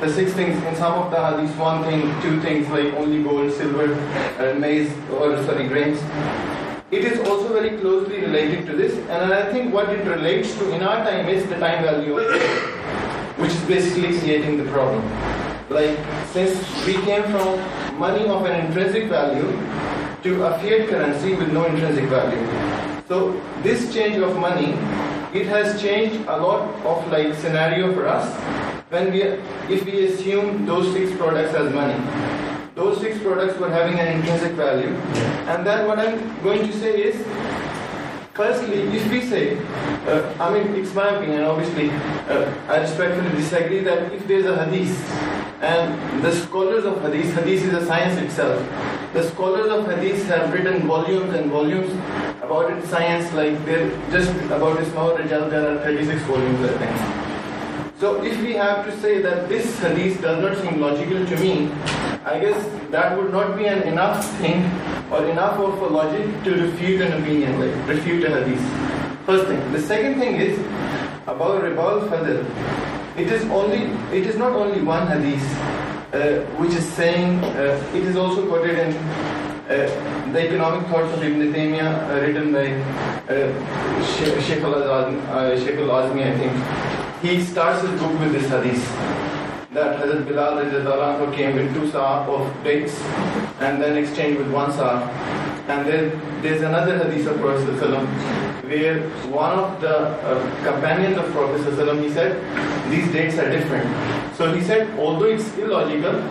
[0.01, 3.53] the six things in some of the hadiths, one thing, two things like only gold,
[3.53, 3.95] silver,
[4.41, 6.01] uh, maize, or sorry, grains.
[6.91, 10.73] It is also very closely related to this, and I think what it relates to
[10.75, 12.17] in our time is the time value
[13.37, 15.03] which is basically creating the problem.
[15.71, 15.97] Like,
[16.33, 19.49] since we came from money of an intrinsic value
[20.25, 22.41] to a fiat currency with no intrinsic value.
[23.09, 24.71] So, this change of money,
[25.39, 26.63] it has changed a lot
[26.93, 28.33] of like scenario for us
[28.91, 29.23] when we,
[29.75, 32.03] if we assume those six products as money.
[32.75, 34.95] Those six products were having an intrinsic value.
[35.53, 37.17] And then what I'm going to say is,
[38.33, 39.59] firstly, if we say,
[40.07, 44.65] uh, I mean, it's my opinion, obviously, uh, I respectfully disagree that if there's a
[44.65, 44.97] hadith,
[45.61, 48.59] and the scholars of hadith, hadith is a science itself,
[49.15, 51.91] the scholars of hadith have written volumes and volumes
[52.43, 58.01] about its science, like they're just about Asma al-Rijal, there are 36 volumes, I think.
[58.01, 61.71] So if we have to say that this hadith does not seem logical to me,
[62.25, 62.59] I guess
[62.91, 64.65] that would not be an enough thing
[65.13, 68.67] or enough of a logic to refute an opinion, like refute a hadith.
[69.27, 69.73] First thing.
[69.73, 70.59] The second thing is
[71.29, 73.17] about riba al-fadl.
[73.17, 73.85] It is only,
[74.19, 75.84] it is not only one hadith
[76.59, 81.53] which is saying, uh, it is also quoted in uh, the economic thoughts of Ibn
[81.53, 82.67] Taymiyyah uh, written by
[83.33, 83.53] uh,
[84.15, 86.53] Sheikh al-Azmi, I think.
[87.23, 88.85] He starts his book with this hadith
[89.73, 93.01] that Hazrat Bilal came with two sa of dates
[93.59, 95.09] and then exchanged with one sa.
[95.67, 97.67] And then there's another hadith of Prophet
[98.65, 99.01] where
[99.31, 101.59] one of the uh, companions of Prophet
[101.99, 102.39] he said,
[102.91, 103.91] these dates are different.
[104.37, 106.23] So he said, although it's illogical,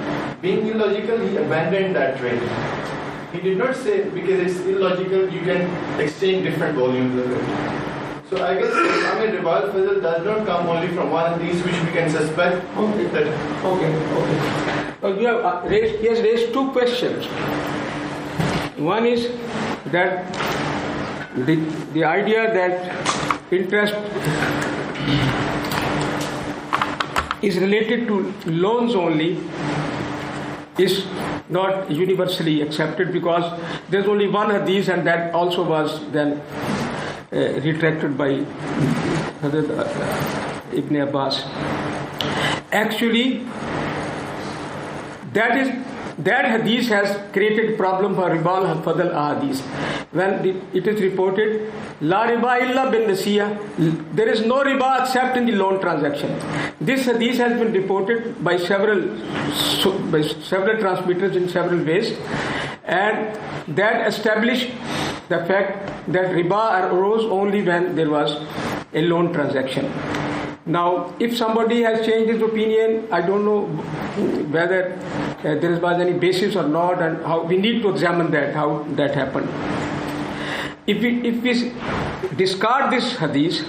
[0.41, 2.41] being illogical, he abandoned that trade.
[3.31, 8.29] He did not say because it's illogical, you can exchange different volumes of it.
[8.29, 11.63] So I guess I mean riba al-fadl does not come only from one of these
[11.63, 12.65] which we can suspect.
[12.77, 13.05] Okay.
[13.15, 13.27] That,
[13.63, 14.93] Okay, okay.
[15.03, 17.25] Uh, you have uh, raised, he has raised two questions.
[18.77, 19.27] One is
[19.91, 20.33] that
[21.35, 21.55] the,
[21.93, 23.93] the idea that interest
[27.43, 29.37] is related to loans only
[30.77, 31.05] is
[31.49, 33.45] not universally accepted because
[33.89, 36.41] there's only one hadith and that also was then
[37.31, 38.29] uh, retracted by
[39.43, 41.43] uh, Ibn Abbas.
[42.71, 43.45] Actually,
[45.33, 49.61] that is that hadith has created problem for riba al-fadl hadith.
[50.11, 55.45] When it is reported, la riba illa bin nasiya, there is no riba except in
[55.45, 56.39] the loan transaction.
[56.79, 59.01] This hadith has been reported by several
[60.11, 62.15] by several transmitters in several ways,
[62.85, 63.39] and
[63.75, 64.69] that established
[65.29, 68.35] the fact that riba arose only when there was
[68.93, 69.91] a loan transaction.
[70.65, 73.65] Now, if somebody has changed his opinion, I don't know
[74.55, 74.97] whether
[75.45, 78.83] uh, there was any basis or not, and how we need to examine that, how
[78.95, 79.49] that happened.
[80.85, 83.59] If we, if we discard this hadith,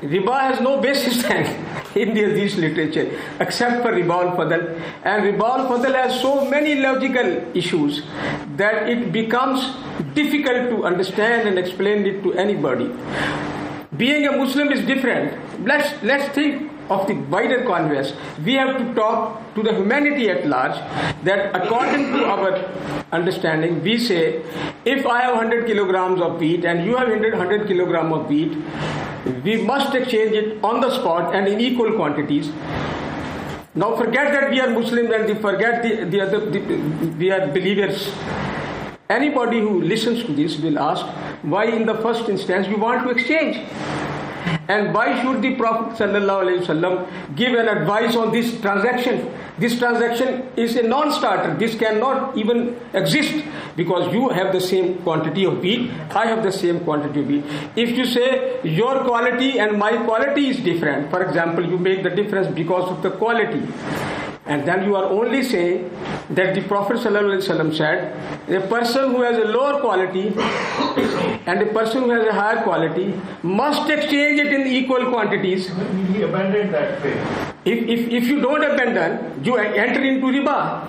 [0.00, 1.46] riba has no basis then
[1.96, 4.80] in the hadith literature except for riba al-fadl.
[5.04, 8.02] And riba al-fadl has so many logical issues
[8.56, 9.74] that it becomes
[10.14, 12.92] difficult to understand and explain it to anybody
[13.96, 15.32] being a Muslim is different.
[15.66, 18.12] Let's let's think of the wider converse.
[18.44, 20.76] We have to talk to the humanity at large.
[21.24, 22.64] That according to our
[23.12, 24.42] understanding, we say,
[24.84, 28.56] if I have 100 kilograms of wheat and you have 100 100 kilogram of wheat,
[29.44, 32.50] we must exchange it on the spot and in equal quantities.
[33.74, 36.60] Now forget that we are Muslims and forget the, the other the,
[37.18, 38.10] we are believers.
[39.08, 41.04] Anybody who listens to this will ask,
[41.42, 43.58] why in the first instance you want to exchange?
[44.68, 45.96] And why should the Prophet
[47.36, 49.32] give an advice on this transaction?
[49.58, 51.54] This transaction is a non-starter.
[51.54, 53.44] This cannot even exist
[53.76, 57.44] because you have the same quantity of wheat, I have the same quantity of wheat.
[57.76, 62.10] If you say your quality and my quality is different, for example, you make the
[62.10, 63.62] difference because of the quality.
[64.46, 65.90] And then you are only saying
[66.30, 68.14] that the Prophet ﷺ said,
[68.48, 70.28] a person who has a lower quality
[71.46, 75.66] and a person who has a higher quality must exchange it in equal quantities.
[76.12, 77.54] he abandoned that faith.
[77.64, 80.86] If, if, if you don't abandon, you enter into riba.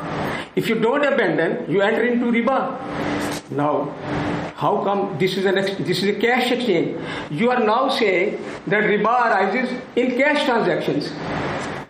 [0.56, 2.78] If you don't abandon, you enter into riba.
[3.50, 3.90] Now,
[4.56, 7.00] how come this is an ex- this is a cash exchange?
[7.32, 11.12] You are now saying that riba arises in cash transactions.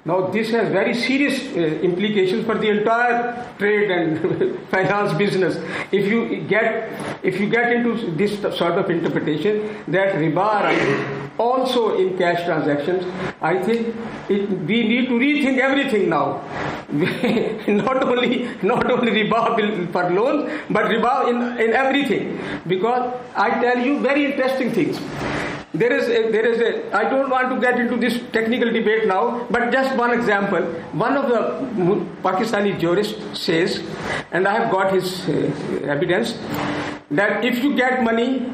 [0.08, 5.58] Now, this has very serious uh, implications for the entire trade and finance business.
[5.92, 6.94] If you get
[7.24, 13.04] if you get into this sort of interpretation that riba also in cash transactions,
[13.42, 13.94] I think
[14.30, 16.42] it, we need to rethink everything now.
[17.68, 22.40] not only not only riba for loans, but riba in, in everything.
[22.66, 25.02] Because I tell you very interesting things.
[25.78, 29.08] There is a, there is a, I don't want to get into this technical debate
[29.08, 30.64] now, but just one example.
[30.92, 31.40] One of the
[32.24, 33.84] Pakistani jurists says,
[34.32, 35.34] and I have got his uh,
[35.86, 36.34] evidence,
[37.12, 38.52] that if you get money,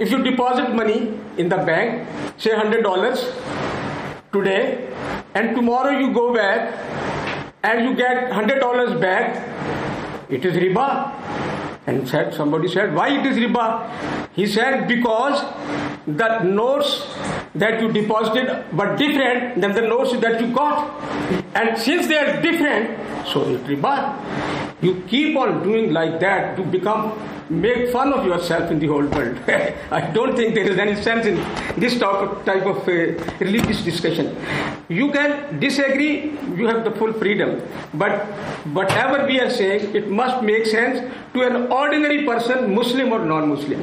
[0.00, 4.92] if you deposit money in the bank, say $100 today,
[5.34, 6.74] and tomorrow you go back
[7.62, 11.29] and you get $100 back, it is riba.
[11.86, 14.28] And said somebody said, why it is riba?
[14.32, 15.42] He said, because
[16.06, 17.06] the notes
[17.54, 21.00] that you deposited were different than the notes that you got.
[21.54, 24.16] And since they are different, so it riba.
[24.82, 27.12] You keep on doing like that to become
[27.50, 29.36] make fun of yourself in the whole world.
[29.90, 31.34] I don't think there is any sense in
[31.78, 32.92] this type of uh,
[33.40, 34.36] religious discussion.
[34.88, 37.60] You can disagree, you have the full freedom.
[37.94, 38.24] But
[38.72, 41.00] whatever we are saying, it must make sense
[41.34, 43.80] to an ordinary person, Muslim or non Muslim.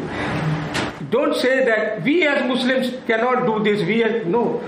[1.10, 4.26] Don't say that we as Muslims cannot do this, we as.
[4.26, 4.60] No.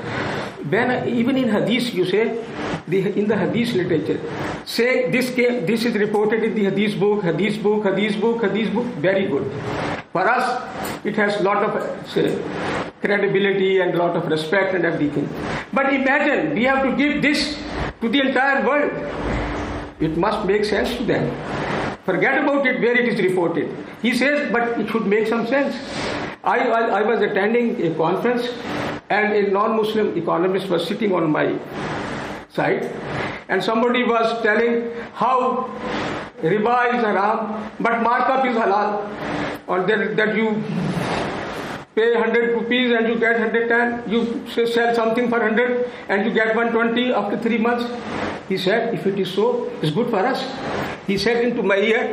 [0.69, 2.45] When, even in Hadith, you say,
[2.87, 4.19] the, in the Hadith literature,
[4.65, 8.73] say this came, this is reported in the Hadith book, Hadith book, Hadith book, Hadith
[8.73, 9.49] book, very good.
[10.11, 12.37] For us, it has lot of say,
[13.01, 15.27] credibility and lot of respect and everything.
[15.73, 17.57] But imagine, we have to give this
[18.01, 18.91] to the entire world.
[19.99, 21.29] It must make sense to them.
[22.05, 23.75] Forget about it where it is reported.
[24.01, 25.75] He says, but it should make some sense.
[26.43, 28.47] I, I, I was attending a conference
[29.09, 31.59] and a non-Muslim economist was sitting on my
[32.49, 32.83] side.
[33.49, 35.69] And somebody was telling how
[36.41, 39.09] riba is haram but markup is halal
[39.67, 40.63] or that, that you
[41.99, 44.19] pay 100 rupees and you get 110 you
[44.75, 47.85] sell something for 100 and you get 120 after 3 months.
[48.49, 49.47] He said if it is so
[49.81, 50.45] it's good for us.
[51.07, 52.03] He said into my ear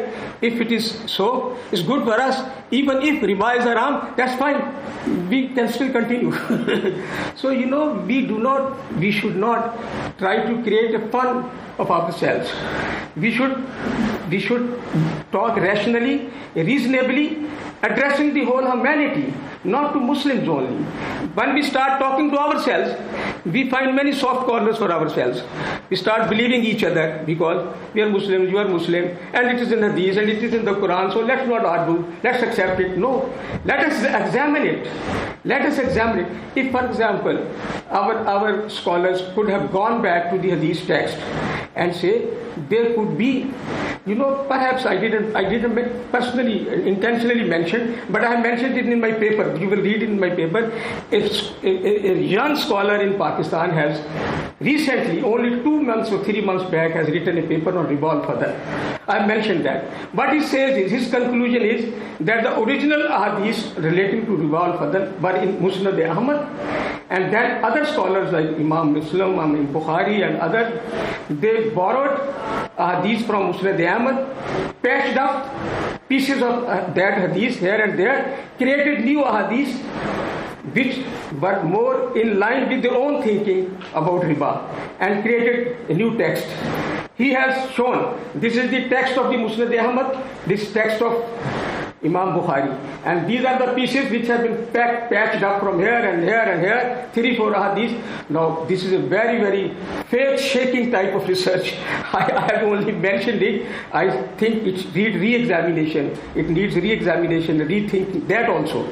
[0.43, 1.29] if it is so
[1.73, 2.43] it's good for us.
[2.71, 4.61] Even if riba is haram that's fine.
[5.31, 6.33] We can still continue.
[7.43, 9.79] So you know we do not we should not
[10.19, 12.51] try to create a fun of ourselves.
[13.25, 13.57] We should
[14.31, 14.67] we should
[15.33, 16.17] talk rationally
[16.71, 17.27] reasonably
[17.83, 19.33] addressing the whole humanity
[19.65, 20.85] not to muslims only.
[21.35, 22.95] When we start talking to ourselves
[23.45, 25.43] we find many soft corners for ourselves.
[25.91, 29.73] We start believing each other because we are muslims you are muslim and it is
[29.73, 32.81] in the hadith and it is in the quran so let's not argue let's accept
[32.81, 32.97] it.
[32.97, 33.33] No.
[33.65, 34.89] Let us examine it.
[35.45, 36.43] Let us examine it.
[36.57, 37.47] If for example
[37.91, 41.17] our our scholars could have gone back to the hadith text
[41.75, 42.15] and say
[42.69, 43.53] there could be
[44.07, 45.79] you know perhaps i didn't i didn't
[46.13, 46.57] personally
[46.91, 49.57] intentionally mention but i mentioned it in my paper.
[49.57, 50.73] You will read it in my paper.
[51.11, 54.01] If a, a, young scholar in pakistan has
[54.61, 58.53] recently only two months or three months back has written a paper on riba al-fadl
[59.09, 59.85] i mentioned that.
[60.21, 65.21] What he says is his conclusion is that the original hadith relating to riba al-fadl
[65.27, 70.81] were in musnad ahmad and then other scholars like Imam Muslim, Imam Bukhari, and others,
[71.29, 72.19] they borrowed
[72.77, 79.05] hadith from Musnad Ahmad, patched up pieces of uh, that hadith here and there, created
[79.05, 79.81] new hadith
[80.75, 80.99] which
[81.41, 84.69] were more in line with their own thinking about riba
[84.99, 86.47] and created a new text.
[87.17, 91.23] He has shown this is the text of the Musnad Ahmad, this text of
[92.05, 92.79] Imam Bukhari.
[93.05, 96.41] And these are the pieces which have been packed, patched up from here and here
[96.41, 98.01] and here, three, four hadiths.
[98.29, 99.75] Now, this is a very, very
[100.09, 101.75] faith-shaking type of research.
[102.13, 103.67] I, I, have only mentioned it.
[103.93, 106.19] I think it needs re-examination.
[106.35, 108.87] It needs re-examination, rethinking that also.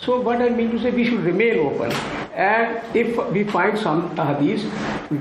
[0.00, 1.92] So, what I mean to say, we should remain open.
[2.36, 4.64] And if we find some hadiths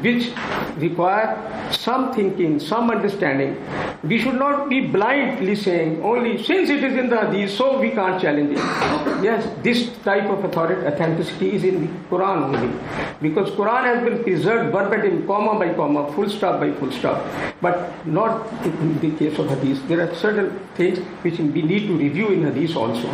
[0.04, 0.34] which
[0.78, 3.56] require some thinking, some understanding,
[4.04, 7.92] we should not be blindly saying only since it is in the hadith, so we
[7.92, 9.24] can't challenge it.
[9.24, 12.74] yes, this type of authority, authenticity is in the Quran only.
[13.22, 17.26] Because Quran has been preserved verbatim, comma by comma, full stop by full stop.
[17.62, 19.88] But not in the case of hadith.
[19.88, 23.08] There are certain things which we need to review in hadith also.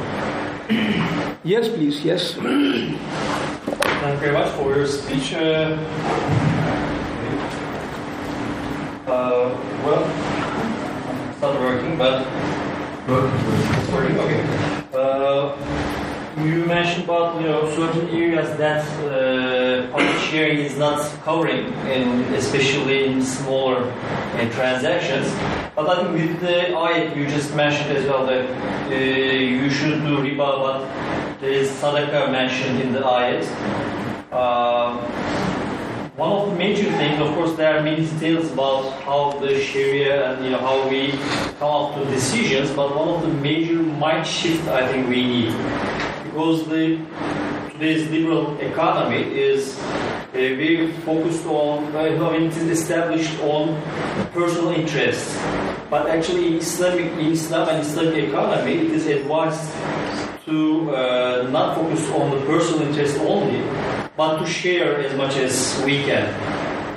[1.43, 3.50] yes, please, yes.
[4.01, 5.35] Thank you very much for your speech.
[5.35, 5.77] Uh,
[9.05, 9.55] uh,
[9.85, 10.07] well,
[11.39, 12.25] not working, but
[13.07, 14.17] it's working.
[14.17, 14.43] Okay.
[14.91, 15.55] Uh,
[16.43, 22.21] you mentioned about you know certain areas that uh, public sharing is not covering, in,
[22.33, 25.31] especially in smaller uh, transactions.
[25.75, 28.49] But I think with the you just mentioned as well that
[28.89, 33.45] uh, you should do riba, but there is sadaqah mentioned in the ayat.
[34.31, 34.93] Uh,
[36.15, 40.33] one of the major things, of course, there are many details about how the Sharia
[40.33, 41.13] and you know how we
[41.57, 42.69] come up to decisions.
[42.69, 45.53] But one of the major mind shift I think we need,
[46.25, 47.01] because the
[47.71, 53.81] today's liberal economy is uh, very focused on, I mean, it is established on
[54.31, 55.35] personal interests.
[55.89, 61.75] But actually, in Islamic, in Islam and Islamic economy, it is advised to uh, not
[61.75, 63.61] focus on the personal interest only,
[64.17, 66.33] but to share as much as we can.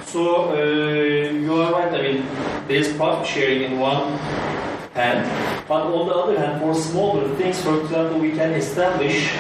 [0.07, 1.93] So uh, you are right.
[1.93, 2.27] I mean,
[2.69, 4.16] there is profit sharing in one
[4.95, 5.27] hand,
[5.69, 9.35] but on the other hand, for smaller things, for example, we can establish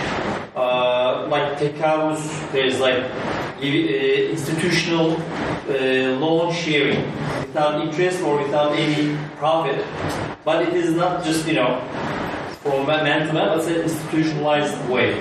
[0.56, 2.52] uh, like tekavus.
[2.52, 7.04] There is like uh, institutional uh, loan sharing
[7.40, 9.84] without interest or without any profit,
[10.44, 11.80] but it is not just you know
[12.64, 15.20] from man to man, it's an institutionalized way.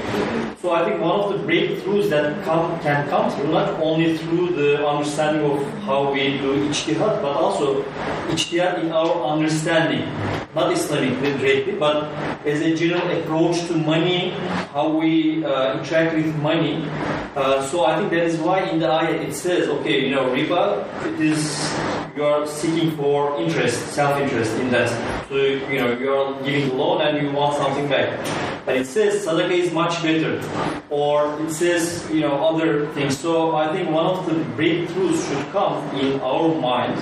[0.62, 4.56] So I think one of the breakthroughs that come, can come through not only through
[4.56, 7.84] the understanding of how we do ijtihad, but also
[8.32, 10.08] ijtihad in our understanding,
[10.56, 12.06] not Islamic directly, but
[12.48, 14.30] as a general approach to money,
[14.72, 16.88] how we uh, interact with money.
[17.36, 20.30] Uh, so I think that is why in the ayat it says, okay, you know,
[20.32, 21.44] riba, it is
[22.16, 24.90] you are seeking for interest, self-interest in that.
[25.30, 28.20] So you know you are giving a loan and you want something back.
[28.66, 30.42] But it says sadaqah is much better,
[30.90, 33.18] or it says you know other things.
[33.18, 36.96] So I think one of the breakthroughs should come in our mind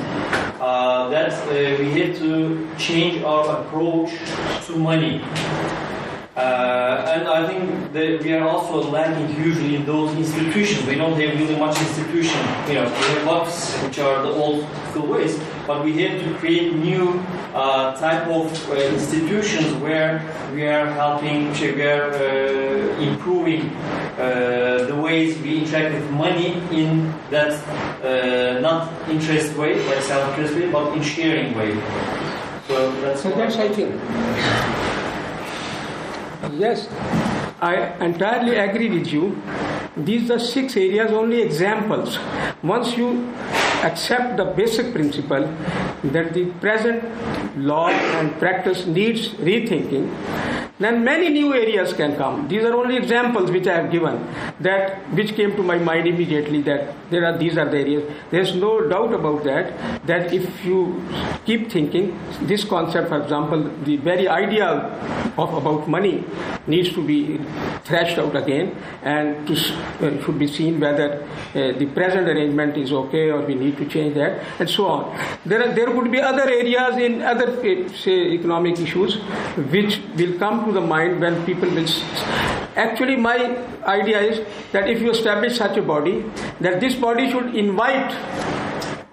[0.60, 4.12] uh, that uh, we have to change our approach
[4.66, 5.22] to money.
[6.36, 10.88] Uh, and I think that we are also lacking hugely in those institutions.
[10.88, 12.40] We don't have really much institution.
[12.70, 15.38] You know, we have lots which are the old school ways,
[15.68, 17.20] but we have to create new
[17.54, 23.70] uh, type of uh, institutions where we are helping, we are uh, improving
[24.18, 27.52] uh, the ways we interact with money in that
[28.06, 31.74] uh, not interest way, like self-interest way, but in sharing way.
[32.70, 33.22] So that's.
[33.22, 34.91] So what- that's I think.
[36.50, 36.88] Yes,
[37.62, 39.42] I entirely agree with you.
[39.96, 42.18] These are six areas, only examples.
[42.64, 43.32] Once you
[43.84, 45.44] accept the basic principle
[46.04, 47.04] that the present
[47.58, 50.10] law and practice needs rethinking,
[50.84, 52.48] then many new areas can come.
[52.48, 54.28] These are only examples which I have given
[54.60, 58.12] that which came to my mind immediately that there are these are the areas.
[58.30, 60.08] There's no doubt about that.
[60.08, 61.04] That if you
[61.46, 64.68] keep thinking this concept, for example, the very idea
[65.38, 66.24] of about money
[66.68, 67.40] needs to be
[67.84, 72.92] thrashed out again and to, uh, should be seen whether uh, the present arrangement is
[72.92, 75.18] okay or we need to change that and so on.
[75.46, 79.16] There are, there could be other areas in other uh, say economic issues
[79.76, 81.88] which will come to the mind when people will.
[82.76, 83.36] Actually, my
[83.86, 84.40] idea is
[84.72, 86.24] that if you establish such a body,
[86.62, 88.12] that this body should invite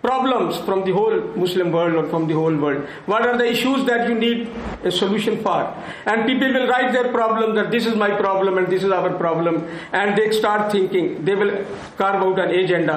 [0.08, 2.86] problems from the whole Muslim world or from the whole world.
[3.06, 4.50] What are the issues that you need
[4.90, 5.58] a solution for?
[6.06, 9.10] And people will write their problem that this is my problem and this is our
[9.24, 11.24] problem, and they start thinking.
[11.24, 11.52] They will
[11.98, 12.96] carve out an agenda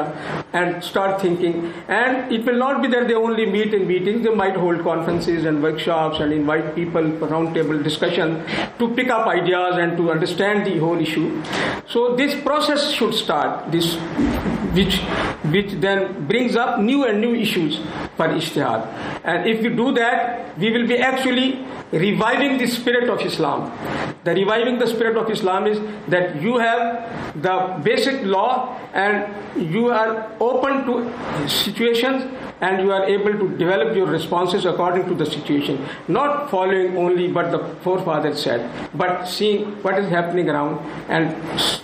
[0.53, 1.73] and start thinking.
[1.87, 4.23] And it will not be that they only meet in meetings.
[4.23, 8.43] They might hold conferences and workshops and invite people for roundtable discussion
[8.79, 11.27] to pick up ideas and to understand the whole issue.
[11.87, 13.71] So this process should start.
[13.71, 13.97] This
[14.73, 14.99] which
[15.51, 17.79] which then brings up new and new issues
[18.15, 18.87] for ijtihad.
[19.23, 23.71] And if we do that, we will be actually reviving the spirit of Islam.
[24.23, 25.79] The reviving the spirit of Islam is
[26.09, 29.25] that you have the basic law and
[29.73, 32.25] you are open to situations
[32.61, 35.83] and you are able to develop your responses according to the situation.
[36.07, 40.77] Not following only what the forefathers said, but seeing what is happening around
[41.09, 41.35] and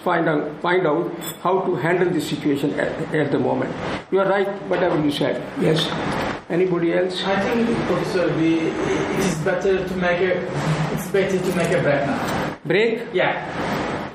[0.03, 1.11] find out, find out
[1.41, 3.75] how to handle the situation at, at the moment.
[4.11, 5.41] You are right, whatever you said.
[5.59, 6.36] Yes.
[6.49, 7.21] Anybody else?
[7.25, 11.81] I think, Professor, we, it is better to make a, it's better to make a
[11.81, 12.57] break now.
[12.65, 13.01] Break?
[13.13, 13.33] Yeah.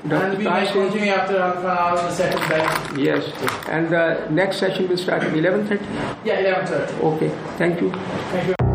[0.07, 0.25] Dr.
[0.25, 3.05] And we may continue after half an hour, the second break.
[3.05, 3.31] Yes.
[3.69, 5.79] And the next session will start at 11.30?
[6.25, 7.03] Yeah, 11.30.
[7.13, 7.29] Okay.
[7.57, 7.91] Thank you.
[7.91, 8.72] Thank you.